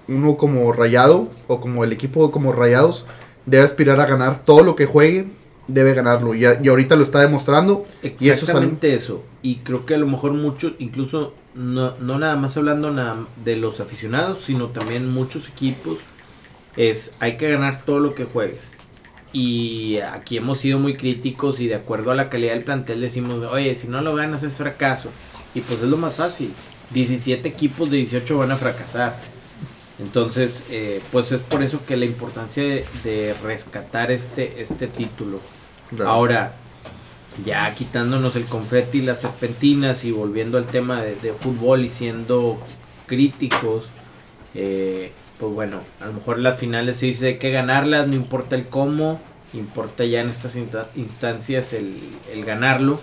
[0.07, 3.05] uno como rayado o como el equipo como rayados
[3.45, 5.25] debe aspirar a ganar todo lo que juegue,
[5.67, 7.85] debe ganarlo y, ahorita lo está demostrando
[8.19, 9.23] y Exactamente eso.
[9.41, 12.93] Y creo que a lo mejor muchos, incluso no, no nada más hablando
[13.43, 15.99] de los aficionados, sino también muchos equipos,
[16.75, 18.59] es hay que ganar todo lo que juegues.
[19.33, 23.43] Y aquí hemos sido muy críticos y de acuerdo a la calidad del plantel decimos,
[23.51, 25.09] oye, si no lo ganas es fracaso.
[25.53, 26.51] Y pues es lo más fácil.
[26.91, 29.15] 17 equipos de 18 van a fracasar.
[29.99, 35.39] Entonces, eh, pues es por eso que la importancia de, de rescatar este, este título.
[35.89, 36.09] Claro.
[36.11, 36.53] Ahora,
[37.45, 41.89] ya quitándonos el confeti y las serpentinas y volviendo al tema de, de fútbol y
[41.89, 42.59] siendo
[43.07, 43.85] críticos,
[44.53, 48.67] eh, pues bueno, a lo mejor las finales se dice que ganarlas, no importa el
[48.67, 49.19] cómo,
[49.53, 51.95] importa ya en estas insta- instancias el,
[52.33, 52.99] el ganarlo.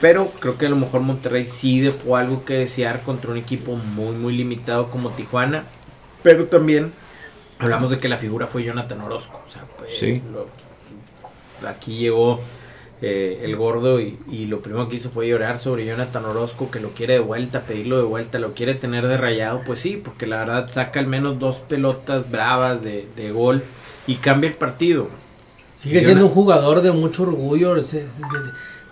[0.00, 3.76] Pero creo que a lo mejor Monterrey sí dejó algo que desear contra un equipo
[3.76, 5.64] muy, muy limitado como Tijuana.
[6.22, 6.92] Pero también
[7.58, 9.40] hablamos de que la figura fue Jonathan Orozco.
[9.48, 10.22] O sea, pues, Sí.
[10.32, 10.48] lo-
[11.68, 12.40] aquí llegó
[13.02, 16.80] eh, el gordo y, y, lo primero que hizo fue llorar sobre Jonathan Orozco que
[16.80, 20.26] lo quiere de vuelta, pedirlo de vuelta, lo quiere tener de rayado, pues sí, porque
[20.26, 23.62] la verdad saca al menos dos pelotas bravas de, de gol
[24.06, 25.08] y cambia el partido.
[25.72, 28.04] Sigue siendo un jugador de mucho orgullo, de, de,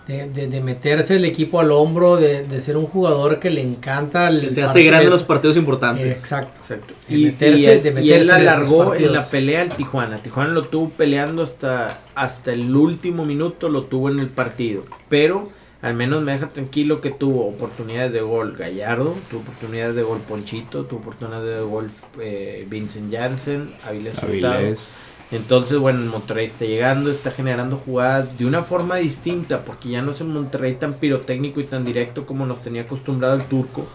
[0.09, 4.29] de, meterse el equipo al hombro, de, ser un jugador que le encanta.
[4.29, 6.07] El se hace grande en los partidos importantes.
[6.07, 6.59] exacto.
[6.61, 6.95] exacto.
[7.09, 10.23] Y, meterse, y, él, él alargó en la pelea al Tijuana.
[10.23, 14.85] Tijuana lo tuvo peleando hasta, hasta el último minuto, lo tuvo en el partido.
[15.11, 15.49] Pero
[15.83, 20.19] al menos me deja tranquilo que tuvo oportunidades de gol Gallardo, tuvo oportunidades de gol
[20.27, 21.91] Ponchito, tuvo oportunidades de gol
[22.21, 24.23] eh, Vincent Janssen, Avilés.
[24.23, 24.95] Avilés.
[25.31, 30.01] Entonces, bueno, el Monterrey está llegando, está generando jugadas de una forma distinta, porque ya
[30.01, 33.87] no es el Monterrey tan pirotécnico y tan directo como nos tenía acostumbrado el turco.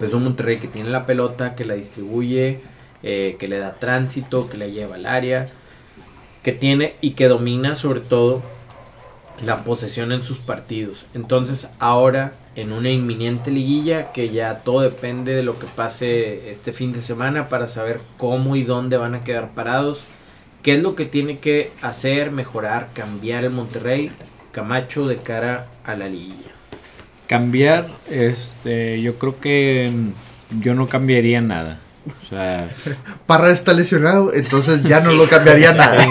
[0.00, 2.60] Es un Monterrey que tiene la pelota, que la distribuye,
[3.02, 5.48] eh, que le da tránsito, que la lleva al área,
[6.42, 8.42] que tiene y que domina sobre todo
[9.42, 11.04] la posesión en sus partidos.
[11.14, 16.72] Entonces, ahora en una inminente liguilla que ya todo depende de lo que pase este
[16.72, 20.00] fin de semana para saber cómo y dónde van a quedar parados.
[20.62, 24.10] ¿Qué es lo que tiene que hacer, mejorar, cambiar el Monterrey
[24.52, 26.50] Camacho de cara a la liguilla?
[27.26, 29.92] Cambiar, este, yo creo que
[30.60, 31.78] yo no cambiaría nada.
[32.08, 32.70] O sea,
[33.26, 36.06] Parra está lesionado, entonces ya no lo cambiaría nada.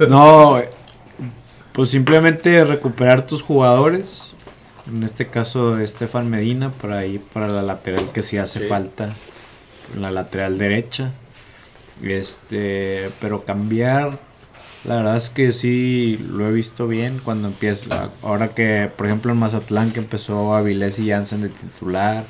[0.08, 0.60] no,
[1.74, 4.30] pues simplemente recuperar tus jugadores,
[4.86, 9.10] en este caso Estefan Medina para ir para la lateral que sí hace falta.
[9.98, 11.10] La lateral derecha.
[12.00, 14.16] Este, pero cambiar,
[14.84, 18.10] la verdad es que sí lo he visto bien cuando empieza.
[18.22, 22.24] Ahora que, por ejemplo, en Mazatlán que empezó Avilés y Jansen de titular,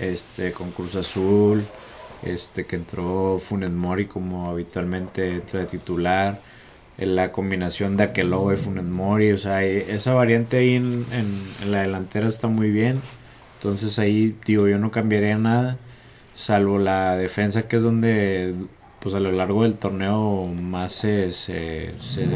[0.00, 1.62] este, con Cruz Azul,
[2.24, 6.51] este, que entró Funes Mori como habitualmente entra de titular
[7.06, 11.06] la combinación de Akelowe, Funes Mori, o sea, esa variante ahí en,
[11.70, 13.00] la delantera está muy bien.
[13.56, 15.78] Entonces ahí, digo, yo no cambiaría nada,
[16.34, 18.54] salvo la defensa que es donde,
[19.00, 22.26] pues a lo largo del torneo más se, se, se,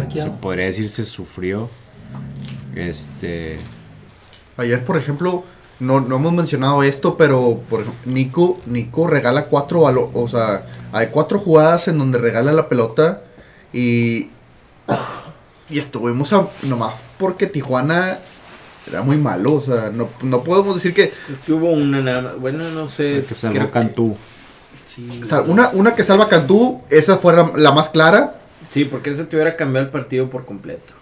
[0.40, 1.68] podría decir se sufrió.
[2.74, 3.58] Este...
[4.58, 5.44] Ayer, por ejemplo,
[5.80, 11.38] no, no hemos mencionado esto, pero por Nico, Nico regala cuatro, o sea, hay cuatro
[11.38, 13.22] jugadas en donde regala la pelota
[13.72, 14.30] y
[15.70, 18.18] y estuvimos a, nomás porque Tijuana
[18.88, 21.12] era muy malo, o sea, no, no podemos decir que...
[21.48, 23.24] hubo una, bueno, no sé...
[23.28, 24.16] Que salvó Cantú.
[25.46, 28.40] una, una que salva Cantú, esa fue la, más clara.
[28.70, 30.94] Sí, porque esa te hubiera cambiado el partido por completo.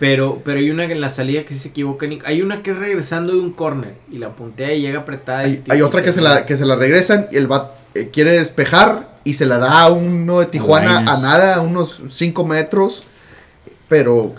[0.00, 2.06] Pero, pero hay una en la salida que se equivoca.
[2.24, 5.40] Hay una que es regresando de un corner y la puntea y llega apretada.
[5.40, 8.32] Hay, hay otra que se, la, que se la regresan y el va, eh, quiere
[8.32, 13.02] despejar y se la da a uno de Tijuana a nada, a unos 5 metros.
[13.88, 14.36] Pero.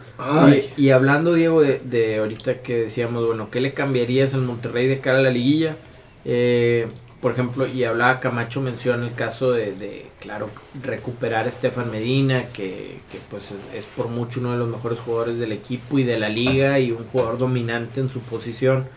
[0.78, 5.20] Y, hablando, Diego, de, ahorita que decíamos, bueno, ¿qué le cambiarías al Monterrey de cara
[5.20, 5.76] a la liguilla?
[6.24, 6.88] Eh,
[7.22, 10.50] por ejemplo, y hablaba Camacho, menciona el caso de, claro,
[10.82, 15.38] recuperar a Estefan Medina, que, que, pues es por mucho uno de los mejores jugadores
[15.38, 18.88] del equipo y de la liga y un jugador dominante en su posición.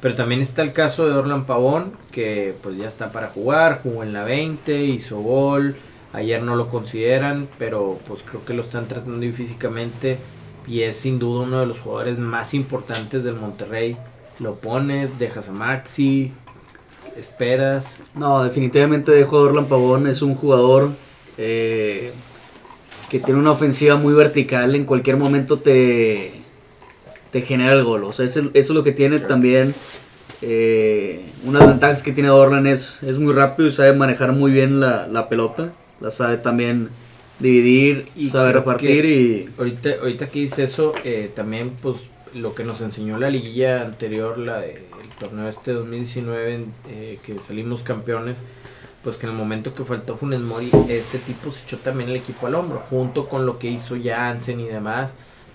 [0.00, 4.02] Pero también está el caso de Orlan Pavón, que pues ya está para jugar, jugó
[4.02, 5.76] en la 20, hizo gol,
[6.12, 10.18] ayer no lo consideran, pero pues creo que lo están tratando físicamente
[10.66, 13.96] y es sin duda uno de los jugadores más importantes del Monterrey.
[14.38, 16.32] Lo pones, dejas a Maxi,
[17.16, 17.98] esperas.
[18.14, 20.90] No, definitivamente dejo a Orlan Pavón, es un jugador
[21.36, 22.12] eh,
[23.10, 26.39] que tiene una ofensiva muy vertical, en cualquier momento te
[27.30, 28.04] te genera el gol.
[28.04, 29.74] O sea, eso, es lo que tiene también.
[30.42, 34.32] Eh, una de las ventajas que tiene Orlan es, es muy rápido y sabe manejar
[34.32, 35.72] muy bien la, pelota.
[36.00, 36.88] La sabe también
[37.38, 39.04] dividir y sabe repartir.
[39.04, 41.96] y ahorita, ahorita que dice eso, eh, también pues
[42.34, 44.82] lo que nos enseñó la liguilla anterior, la del
[45.18, 48.38] torneo este 2019, eh, que salimos campeones,
[49.02, 52.16] pues que en el momento que faltó Funes Mori, este tipo se echó también el
[52.16, 55.10] equipo al hombro, junto con lo que hizo Jansen y demás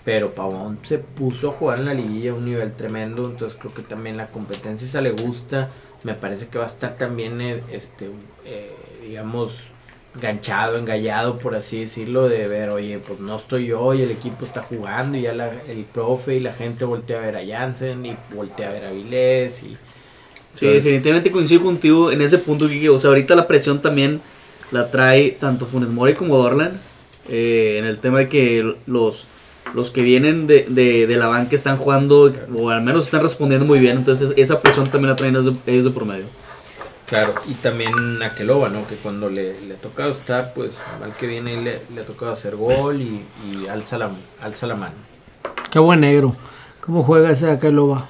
[0.05, 3.73] pero Pavón se puso a jugar en la liguilla a un nivel tremendo, entonces creo
[3.73, 5.71] que también la competencia esa le gusta,
[6.03, 8.11] me parece que va a estar también, eh, este,
[8.45, 8.71] eh,
[9.01, 9.63] digamos,
[10.21, 14.45] ganchado, engallado, por así decirlo, de ver, oye, pues no estoy yo y el equipo
[14.45, 18.15] está jugando y ya el profe y la gente voltea a ver a Jansen y
[18.33, 19.75] voltea a ver a Vilés y...
[20.53, 22.87] Sí, definitivamente coincido contigo en ese punto, Kiki.
[22.87, 24.21] O sea, ahorita la presión también
[24.71, 26.79] la trae tanto Funes Mori como Dorlan.
[27.27, 29.27] Eh, en el tema de que los
[29.73, 33.65] los que vienen de, de, de, la banca están jugando o al menos están respondiendo
[33.65, 33.97] muy bien.
[33.97, 36.25] Entonces esa presión también la traen ellos de, promedio.
[37.07, 38.87] Claro, y también Aqueloba, ¿no?
[38.87, 42.31] Que cuando le, le ha tocado estar, pues mal que viene le, le ha tocado
[42.31, 44.09] hacer gol y, y alza, la,
[44.41, 44.95] alza la mano.
[45.71, 46.35] Qué buen negro.
[46.81, 48.07] ¿Cómo juega ese Aqueloba?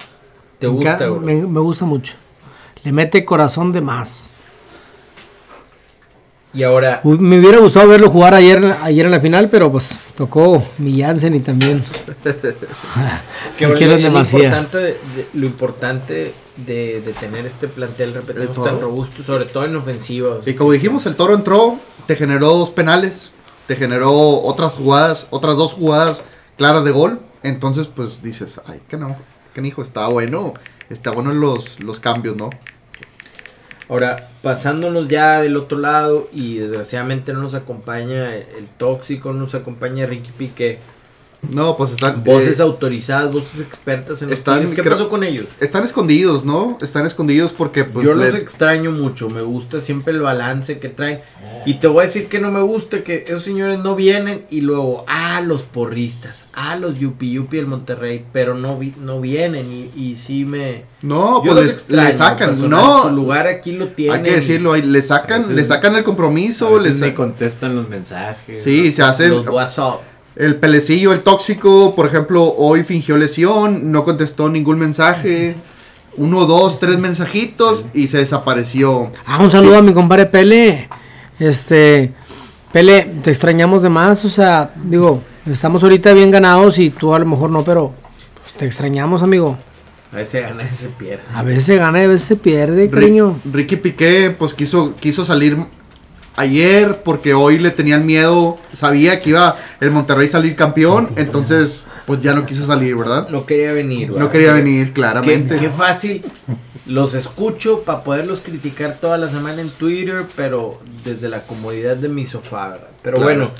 [0.58, 1.20] ¿Te gusta, enca- bro?
[1.20, 2.14] me, me gusta mucho.
[2.84, 4.30] Le mete corazón de más.
[6.56, 9.98] Y ahora, Uy, Me hubiera gustado verlo jugar ayer, ayer en la final, pero pues
[10.16, 11.84] tocó mi Jansen y también.
[13.58, 14.44] que lo demasiado.
[14.44, 19.64] importante, de, de- lo importante de, de tener este plantel, repetimos, tan robusto, sobre todo
[19.64, 20.30] en ofensiva.
[20.36, 23.30] o sea, Y como dijimos, el toro entró, te generó dos penales,
[23.66, 26.24] te generó otras jugadas, otras dos jugadas
[26.56, 27.20] claras de gol.
[27.42, 29.14] Entonces, pues dices, ay, que no,
[29.54, 30.54] que hijo, está bueno,
[30.90, 32.50] está bueno los, los cambios, ¿no?
[33.88, 39.54] Ahora, pasándonos ya del otro lado y desgraciadamente no nos acompaña el, tóxico, no nos
[39.54, 40.80] acompaña Ricky Piqué.
[41.50, 42.24] No, pues están.
[42.24, 44.74] Voces eh, autorizadas, voces expertas en los están, Tigres.
[44.76, 45.46] ¿Qué creo- pasó con ellos?
[45.60, 46.76] están escondidos, ¿no?
[46.82, 48.04] Están escondidos porque, pues.
[48.04, 51.20] Yo le- los extraño mucho, me gusta siempre el balance que traen.
[51.64, 54.60] Y te voy a decir que no me gusta que esos señores no vienen y
[54.62, 59.70] luego, ah, los porristas, ah, los yupi yupi del Monterrey, pero no vi, no vienen
[59.72, 60.84] y, y sí me...
[61.02, 62.50] No, Yo pues los les, extraño, le sacan.
[62.50, 64.16] personal, No, Su lugar aquí lo tienen.
[64.16, 67.14] hay que decirlo, ahí le sacan, le sacan el A compromiso, veces le ni sa-
[67.16, 68.62] contestan los mensajes.
[68.62, 69.28] Sí, se hace.
[69.28, 70.00] Los WhatsApp.
[70.36, 75.56] El pelecillo, el tóxico, por ejemplo, hoy fingió lesión, no contestó ningún mensaje.
[76.18, 79.10] Uno, dos, tres mensajitos y se desapareció.
[79.26, 80.88] Ah, un saludo a mi compadre Pele.
[81.38, 82.12] Este,
[82.72, 84.24] Pele, te extrañamos de más.
[84.24, 87.92] O sea, digo, estamos ahorita bien ganados y tú a lo mejor no, pero
[88.42, 89.58] pues, te extrañamos, amigo.
[90.12, 91.22] A veces gana, a veces se pierde.
[91.34, 93.36] A veces gana y a veces se pierde, Ri- cariño.
[93.50, 95.56] Ricky Piqué, pues quiso, quiso salir
[96.36, 101.86] ayer porque hoy le tenían miedo, sabía que iba el Monterrey a salir campeón, entonces
[102.06, 103.28] pues ya no quiso salir, ¿verdad?
[103.30, 104.10] No quería venir.
[104.12, 105.56] No quería venir, claramente.
[105.58, 106.24] qué fácil.
[106.86, 112.08] Los escucho para poderlos criticar toda la semana en Twitter, pero desde la comodidad de
[112.08, 112.86] mi sofá, ¿verdad?
[113.02, 113.32] Pero Claro.
[113.34, 113.50] bueno,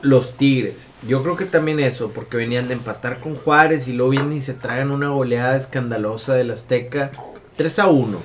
[0.00, 0.86] los Tigres.
[1.06, 4.40] Yo creo que también eso, porque venían de empatar con Juárez y luego vienen y
[4.42, 7.10] se tragan una goleada escandalosa del Azteca.
[7.56, 8.18] 3 a 1.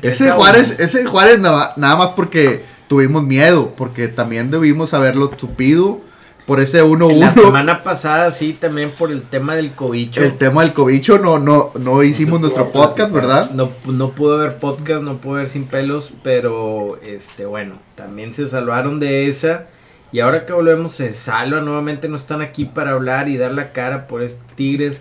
[0.00, 6.00] Ese Juárez, ese Juárez nada, nada más porque tuvimos miedo, porque también debimos haberlo tupido
[6.44, 7.34] por ese La 1-1.
[7.34, 10.20] semana pasada sí, también por el tema del cobicho.
[10.24, 13.52] El tema del cobicho no, no, no hicimos nuestro podcast, ¿verdad?
[13.52, 18.48] No, no pudo haber podcast, no pudo haber sin pelos, pero este bueno, también se
[18.48, 19.68] salvaron de esa.
[20.10, 23.70] Y ahora que volvemos se salva nuevamente, no están aquí para hablar y dar la
[23.70, 25.00] cara por este Tigres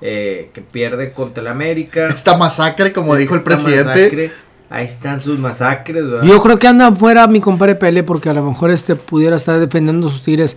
[0.00, 2.08] eh, que pierde contra el América.
[2.08, 3.84] Esta masacre, como dijo el presidente.
[3.84, 4.32] masacre,
[4.70, 6.24] ahí están sus masacres, ¿verdad?
[6.26, 9.58] Yo creo que anda fuera mi compadre Pele porque a lo mejor este pudiera estar
[9.58, 10.56] defendiendo sus tigres.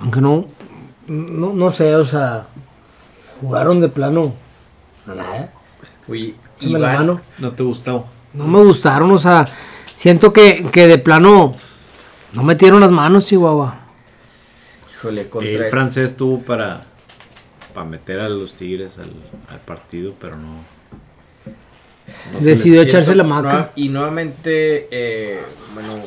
[0.00, 0.46] Aunque no,
[1.06, 2.46] no, no sé, o sea,
[3.40, 4.32] jugaron de plano.
[5.06, 5.52] Nada.
[6.08, 7.20] Oye, Échame la Iván, mano.
[7.38, 8.06] ¿No te gustó?
[8.34, 9.46] No me gustaron, o sea,
[9.94, 11.56] siento que, que de plano
[12.32, 13.80] no metieron las manos, Chihuahua.
[14.94, 16.84] híjole, contra El francés tuvo para,
[17.72, 19.10] para meter a los Tigres al,
[19.48, 20.75] al partido, pero no.
[22.32, 23.72] No Decidió echarse la maca.
[23.76, 25.40] y nuevamente, eh,
[25.74, 26.02] bueno,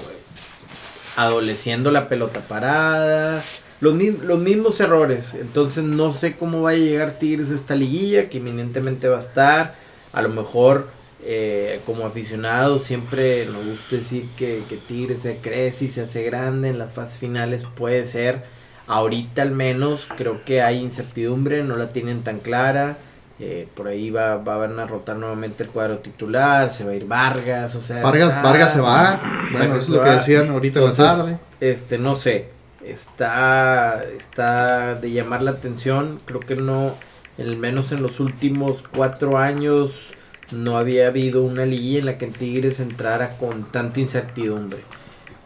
[1.15, 3.43] adoleciendo la pelota parada.
[3.81, 5.33] Los, los mismos errores.
[5.33, 9.21] Entonces no sé cómo va a llegar Tigres a esta liguilla, que eminentemente va a
[9.21, 9.75] estar.
[10.13, 10.87] A lo mejor
[11.23, 16.23] eh, como aficionados siempre nos gusta decir que, que Tigres se crece y se hace
[16.23, 17.65] grande en las fases finales.
[17.75, 18.43] Puede ser.
[18.87, 22.97] Ahorita al menos creo que hay incertidumbre, no la tienen tan clara.
[23.41, 26.95] Eh, por ahí va, va- van a rotar nuevamente el cuadro titular, se va a
[26.95, 28.01] ir Vargas, o sea...
[28.03, 29.21] Vargas, está- Vargas se va.
[29.51, 31.37] Bueno, Vargas eso es lo que decían ahorita en la Entonces, tarde.
[31.61, 32.47] Este, no sé,
[32.85, 36.95] está, está de llamar la atención, creo que no,
[37.37, 40.07] al menos en los últimos cuatro años
[40.51, 44.79] no había habido una liguilla en la que el Tigres entrara con tanta incertidumbre.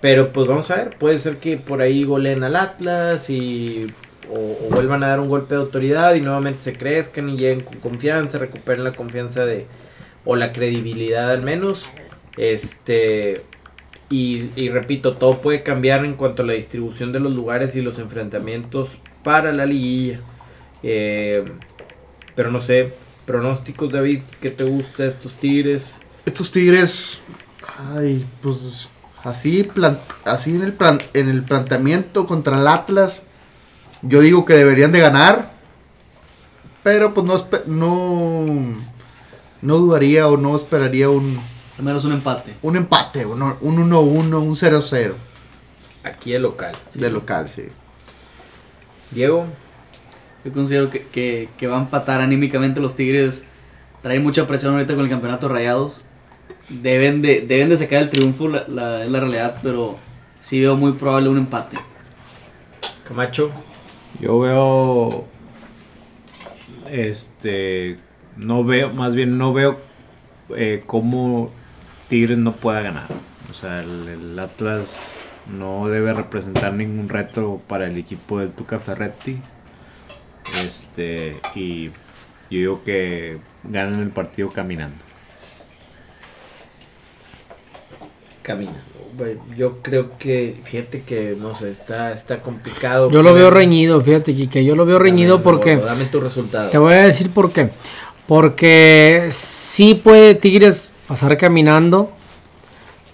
[0.01, 3.93] Pero pues vamos a ver, puede ser que por ahí goleen al Atlas y
[4.31, 7.79] o, vuelvan a dar un golpe de autoridad y nuevamente se crezcan y lleguen con
[7.79, 9.65] confianza, recuperen la confianza de
[10.25, 11.85] o la credibilidad al menos.
[12.37, 13.41] Este
[14.09, 17.81] y, y repito, todo puede cambiar en cuanto a la distribución de los lugares y
[17.81, 20.19] los enfrentamientos para la liguilla.
[20.83, 21.43] Eh,
[22.35, 22.93] pero no sé,
[23.25, 25.97] pronósticos David, ¿qué te gusta estos Tigres?
[26.25, 27.19] Estos Tigres,
[27.95, 28.89] ay, pues
[29.23, 33.23] así, plan- así en el, plan- en el planteamiento contra el Atlas,
[34.03, 35.51] yo digo que deberían de ganar,
[36.83, 37.37] pero pues no,
[37.67, 38.73] no,
[39.61, 41.39] no dudaría o no esperaría un,
[41.77, 42.55] Al menos un empate.
[42.61, 45.13] un empate, un 1-1, un 1-1, un 0-0
[46.03, 46.73] Aquí el local.
[46.93, 47.63] de local, sí.
[49.11, 49.45] Diego,
[50.43, 53.45] Yo considero que, que, que va a empatar anímicamente los Tigres.
[54.01, 56.01] Traen mucha presión ahorita con el campeonato de rayados.
[56.67, 59.97] deben de, deben de sacar el triunfo, la, la, es la realidad, pero
[60.39, 61.77] sí veo muy probable un empate.
[63.07, 63.49] Camacho.
[64.19, 65.25] Yo veo.
[66.89, 67.97] Este.
[68.37, 69.79] No veo, más bien no veo
[70.55, 71.51] eh, cómo
[72.07, 73.07] Tigres no pueda ganar.
[73.49, 74.99] O sea, el, Atlas
[75.55, 79.39] no debe representar ningún reto para el equipo del Tuca Ferretti.
[80.65, 81.91] Este, y yo
[82.49, 85.12] digo que ganan el partido caminando.
[88.43, 88.79] Caminando.
[89.57, 93.09] Yo creo que, fíjate que, no sé, está, está complicado.
[93.11, 95.77] Yo lo veo reñido, fíjate, que yo lo veo reñido Dame, porque...
[95.77, 96.69] Dame tu resultado.
[96.69, 97.69] Te voy a decir por qué.
[98.27, 102.11] Porque sí puede Tigres pasar caminando,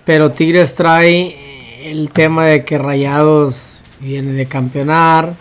[0.06, 5.34] pero Tigres trae el tema de que Rayados viene de campeonar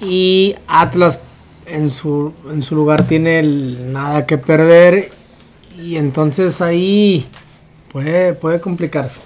[0.00, 1.20] y Atlas
[1.66, 5.12] en su, en su lugar tiene el nada que perder
[5.78, 7.26] y entonces ahí
[7.92, 9.22] puede, puede complicarse.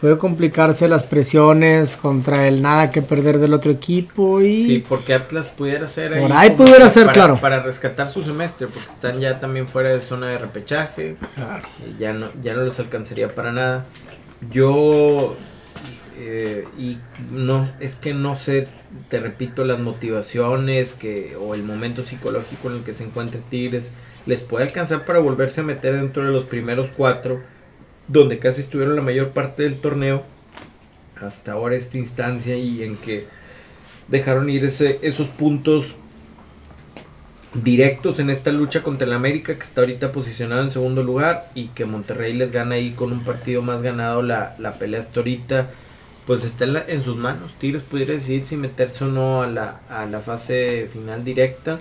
[0.00, 4.64] Puede complicarse las presiones contra el nada que perder del otro equipo y...
[4.64, 7.36] Sí, porque Atlas pudiera ser Por ahí pudiera ser, para- claro.
[7.38, 11.16] Para rescatar su semestre, porque están ya también fuera de zona de repechaje.
[11.34, 11.68] Claro.
[11.98, 13.84] Ya no, ya no les alcanzaría para nada.
[14.50, 15.36] Yo,
[16.16, 16.96] eh, y
[17.30, 18.68] no, es que no sé,
[19.10, 23.90] te repito, las motivaciones que, o el momento psicológico en el que se encuentra Tigres,
[24.24, 27.42] les puede alcanzar para volverse a meter dentro de los primeros cuatro,
[28.10, 30.24] donde casi estuvieron la mayor parte del torneo,
[31.20, 33.26] hasta ahora esta instancia y en que
[34.08, 35.94] dejaron ir ese, esos puntos
[37.54, 41.68] directos en esta lucha contra el América que está ahorita posicionado en segundo lugar y
[41.68, 45.70] que Monterrey les gana ahí con un partido más ganado la, la pelea hasta ahorita
[46.26, 47.54] pues está en, la- en sus manos.
[47.58, 51.80] Tigres pudiera decidir si meterse o no a la, a la fase final directa.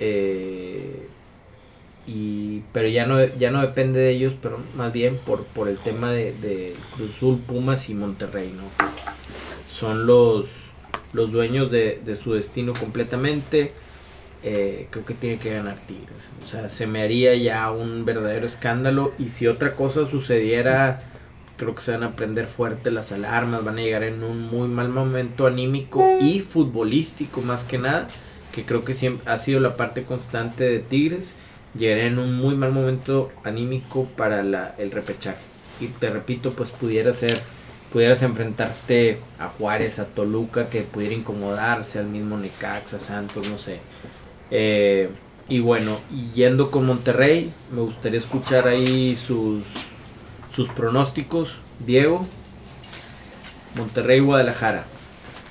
[0.00, 1.11] Eh,
[2.06, 5.78] y pero ya no ya no depende de ellos pero más bien por, por el
[5.78, 8.64] tema de, de Cruz Azul, Pumas y Monterrey no
[9.70, 10.48] son los
[11.12, 13.72] los dueños de, de su destino completamente
[14.44, 16.30] eh, creo que tiene que ganar Tigres.
[16.44, 19.12] O sea, se me haría ya un verdadero escándalo.
[19.18, 21.00] Y si otra cosa sucediera,
[21.56, 24.68] creo que se van a prender fuerte las alarmas, van a llegar en un muy
[24.68, 28.08] mal momento anímico y futbolístico más que nada,
[28.52, 31.36] que creo que siempre ha sido la parte constante de Tigres.
[31.74, 35.38] Llegaré en un muy mal momento anímico para la- el repechaje.
[35.80, 37.38] Y te repito, pues pudiera ser,
[37.92, 43.80] pudieras enfrentarte a Juárez, a Toluca, que pudiera incomodarse, al mismo Necaxa, Santos, no sé.
[44.50, 45.08] Eh,
[45.48, 45.98] y bueno,
[46.34, 49.60] yendo con Monterrey, me gustaría escuchar ahí sus,
[50.54, 51.54] sus pronósticos.
[51.84, 52.26] Diego,
[53.76, 54.84] Monterrey, Guadalajara.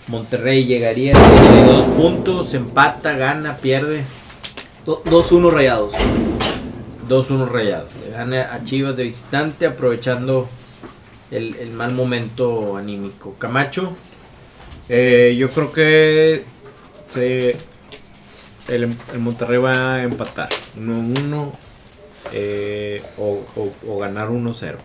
[0.07, 4.03] Monterrey llegaría a 32 puntos, empata, gana, pierde.
[4.85, 5.93] Do- 2-1 rayados.
[7.07, 7.89] 2-1 rayados.
[8.05, 10.47] Le gana a Chivas de visitante, aprovechando
[11.29, 13.35] el, el mal momento anímico.
[13.37, 13.93] Camacho,
[14.93, 16.43] Eh, yo creo que
[17.07, 17.55] se,
[18.67, 21.49] el, el Monterrey va a empatar 1-1
[22.33, 24.75] eh, o, o- o ganar 1-0.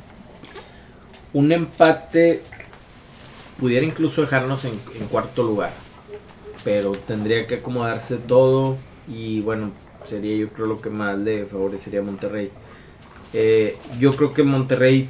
[1.32, 2.42] un empate
[3.58, 5.72] pudiera incluso dejarnos en, en cuarto lugar.
[6.62, 8.76] Pero tendría que acomodarse todo.
[9.08, 9.72] Y bueno,
[10.06, 12.50] sería yo creo lo que más le favorecería a Monterrey.
[13.32, 15.08] Eh, yo creo que Monterrey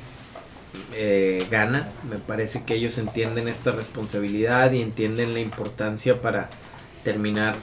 [0.95, 1.89] eh, gana.
[2.11, 6.49] Me parece que ellos entienden esta responsabilidad y entienden la importancia para
[7.05, 7.57] terminar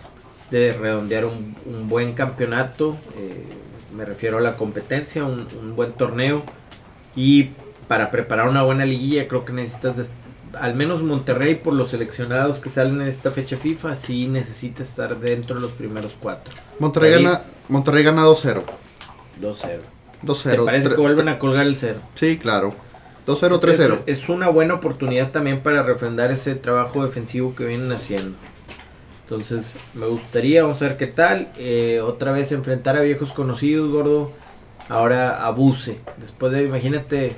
[0.52, 1.56] de redondear un,
[1.90, 2.98] buen campeonato.
[3.18, 3.44] eh,
[3.96, 6.44] me refiero a la competencia, un, un buen torneo.
[7.16, 7.52] Y
[7.88, 9.96] para preparar una buena liguilla creo que necesitas
[10.60, 15.20] al menos Monterrey por los seleccionados que salen en esta fecha FIFA sí necesita estar
[15.20, 17.26] dentro de los primeros cuatro Monterrey David.
[17.26, 18.64] gana, Monterrey gana 2-0.
[19.42, 19.80] 2-0
[20.50, 20.66] ¿Te 2-0.
[20.66, 22.00] parece que vuelven a colgar el cero?
[22.16, 22.74] Sí, claro.
[23.26, 24.02] 2-0, 3-0.
[24.06, 28.36] Es, es una buena oportunidad también para refrendar ese trabajo defensivo que vienen haciendo.
[29.24, 31.50] Entonces, me gustaría, vamos a ver qué tal.
[31.58, 34.32] Eh, otra vez enfrentar a viejos conocidos, gordo.
[34.90, 36.00] Ahora a Buse.
[36.20, 37.34] Después de, imagínate,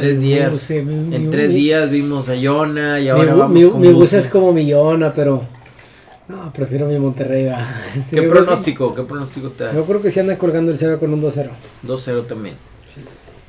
[0.00, 0.70] tres días.
[0.70, 0.76] Mi-
[1.16, 3.88] en mi- tres mi- días vimos a Yona y Mi, ahora vamos mi, con mi
[3.88, 4.18] bus Buse.
[4.18, 5.42] es como millona, pero.
[6.28, 7.52] No, prefiero mi Monterrey.
[7.96, 8.94] Este, ¿Qué que- pronóstico?
[8.94, 9.72] ¿Qué pronóstico te da?
[9.74, 11.50] Yo creo que sí anda colgando el cero con un 2-0.
[11.86, 12.54] 2-0 también.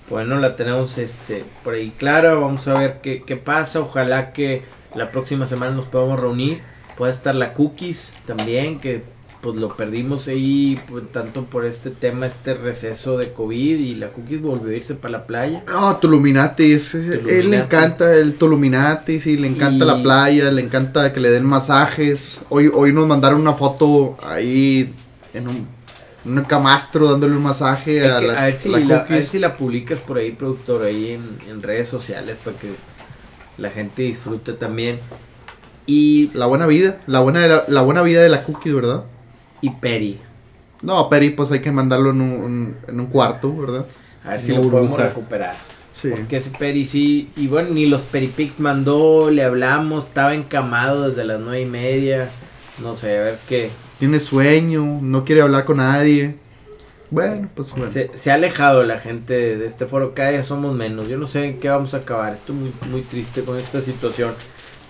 [0.09, 2.33] Bueno, la tenemos este por ahí clara.
[2.35, 3.81] Vamos a ver qué, qué pasa.
[3.81, 4.61] Ojalá que
[4.95, 6.59] la próxima semana nos podamos reunir.
[6.97, 9.01] Puede estar la Cookies también, que
[9.41, 14.09] pues lo perdimos ahí pues, tanto por este tema, este receso de COVID y la
[14.09, 15.63] Cookies volvió a irse para la playa.
[15.67, 16.95] No, Tuluminatis.
[16.95, 21.29] eh, Él le encanta el Tuluminatis y le encanta la playa, le encanta que le
[21.31, 22.39] den masajes.
[22.49, 24.93] Hoy, hoy nos mandaron una foto ahí
[25.33, 25.77] en un
[26.25, 29.25] un camastro dándole un masaje a, que- la, a ver si la la, a ver
[29.25, 32.67] si la publicas por ahí, productor, ahí en, en redes sociales para que
[33.57, 34.99] la gente disfrute también.
[35.85, 39.05] Y, La buena vida, la buena, la, buena vida de la cookie, ¿verdad?
[39.61, 40.19] Y Peri.
[40.81, 43.85] No, Peri, pues hay que mandarlo en un, un- en un cuarto, ¿verdad?
[44.23, 45.55] A ver si lo podemos recuperar.
[45.93, 46.09] Sí.
[46.15, 47.31] Porque ese Peri sí.
[47.35, 52.29] Y bueno, ni los Peripix mandó, le hablamos, estaba encamado desde las nueve y media.
[52.83, 53.71] No sé, a ver qué.
[53.97, 56.35] Tiene sueño, no quiere hablar con nadie.
[57.09, 57.89] Bueno, pues bueno.
[57.89, 61.07] Se, se ha alejado la gente de, de este foro, cada día somos menos.
[61.07, 62.33] Yo no sé en qué vamos a acabar.
[62.33, 64.33] Estoy muy, muy triste con esta situación.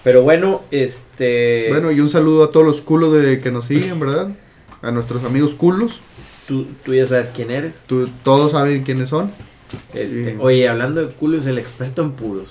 [0.03, 1.68] Pero bueno, este.
[1.70, 4.30] Bueno, y un saludo a todos los culos de que nos siguen, ¿verdad?
[4.82, 6.01] A nuestros amigos culos.
[6.47, 7.73] tú, tú ya sabes quién eres.
[7.88, 9.32] Tú- todos saben quiénes son.
[9.93, 10.38] Este.
[10.39, 12.49] Oye, hablando de culos, el experto en puros.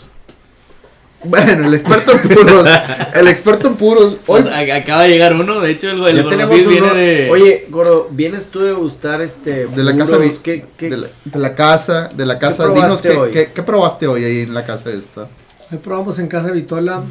[1.24, 2.68] Bueno, el experto en puros.
[3.14, 4.18] el experto en puros.
[4.26, 7.30] Hoy, Pues, acaba de llegar uno, de hecho el, el Ya tenemos uno- viene de...
[7.30, 9.66] Oye, Gordo, vienes tú de gustar este.
[9.66, 10.16] de la casa.
[10.18, 10.38] puros?
[10.42, 12.08] ¿Qué, qué- De, la, de la casa.
[12.14, 12.68] De la casa.
[12.68, 13.30] Dinos qué, hoy?
[13.30, 15.28] qué- qué probaste hoy ahí en la casa esta.
[15.72, 17.02] Hoy probamos en Casa Vitola.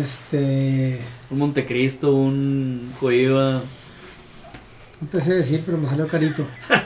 [0.00, 0.98] Este.
[1.30, 3.60] Un Montecristo, un Coiba.
[5.10, 6.44] Te sé decir, pero me salió carito.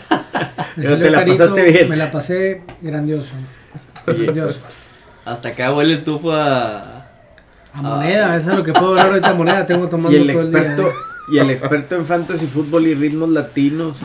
[0.76, 1.88] Me Pero te la pasaste bien.
[1.88, 3.32] Me la pasé grandioso.
[4.06, 4.60] Grandioso.
[5.24, 7.08] Hasta acá huele el tufo a...
[7.72, 9.32] A moneda, eso es lo que puedo hablar ahorita.
[9.32, 10.82] Moneda, tengo tomando y el todo experto.
[10.82, 10.94] el día.
[11.28, 13.98] Y el experto en fantasy fútbol y ritmos latinos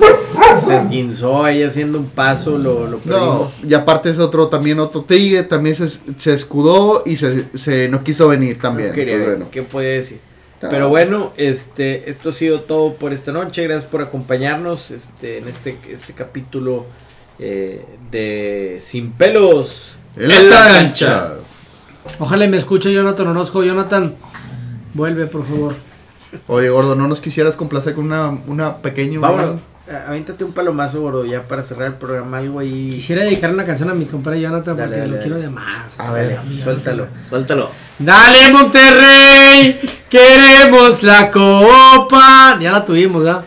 [0.65, 5.01] se esguinzó ahí haciendo un paso, lo, lo No, y aparte es otro, también otro
[5.03, 8.89] tigre, también se, se escudó y se, se no quiso venir también.
[8.89, 9.45] No quería pues bueno.
[9.51, 10.19] ¿Qué puede decir?
[10.69, 13.63] Pero bueno, este, esto ha sido todo por esta noche.
[13.63, 16.85] Gracias por acompañarnos este, en este, este capítulo
[17.39, 19.95] eh, de Sin Pelos.
[20.15, 21.33] En la cancha.
[22.19, 23.63] Ojalá me escuche Jonathan Orozco.
[23.63, 24.15] Jonathan,
[24.93, 25.75] vuelve, por favor.
[26.47, 29.19] Oye, gordo, ¿no nos quisieras complacer con una, una pequeña...
[29.19, 32.91] Vámonos, a- aviéntate un palomazo, gordo, ya para cerrar el programa, algo ahí.
[32.95, 35.27] Quisiera dedicar una canción a mi compadre Jonathan Dale, porque dale, lo dale.
[35.27, 35.99] quiero de más.
[35.99, 37.07] A ver, suéltalo.
[37.29, 37.69] Suéltalo.
[37.99, 39.79] Dale Monterrey,
[40.09, 42.57] queremos la copa.
[42.59, 43.43] Ya la tuvimos, ¿ah?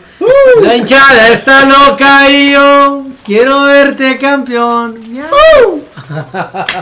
[0.61, 4.97] La hinchada está loca y yo quiero verte campeón.
[5.11, 5.83] Miau.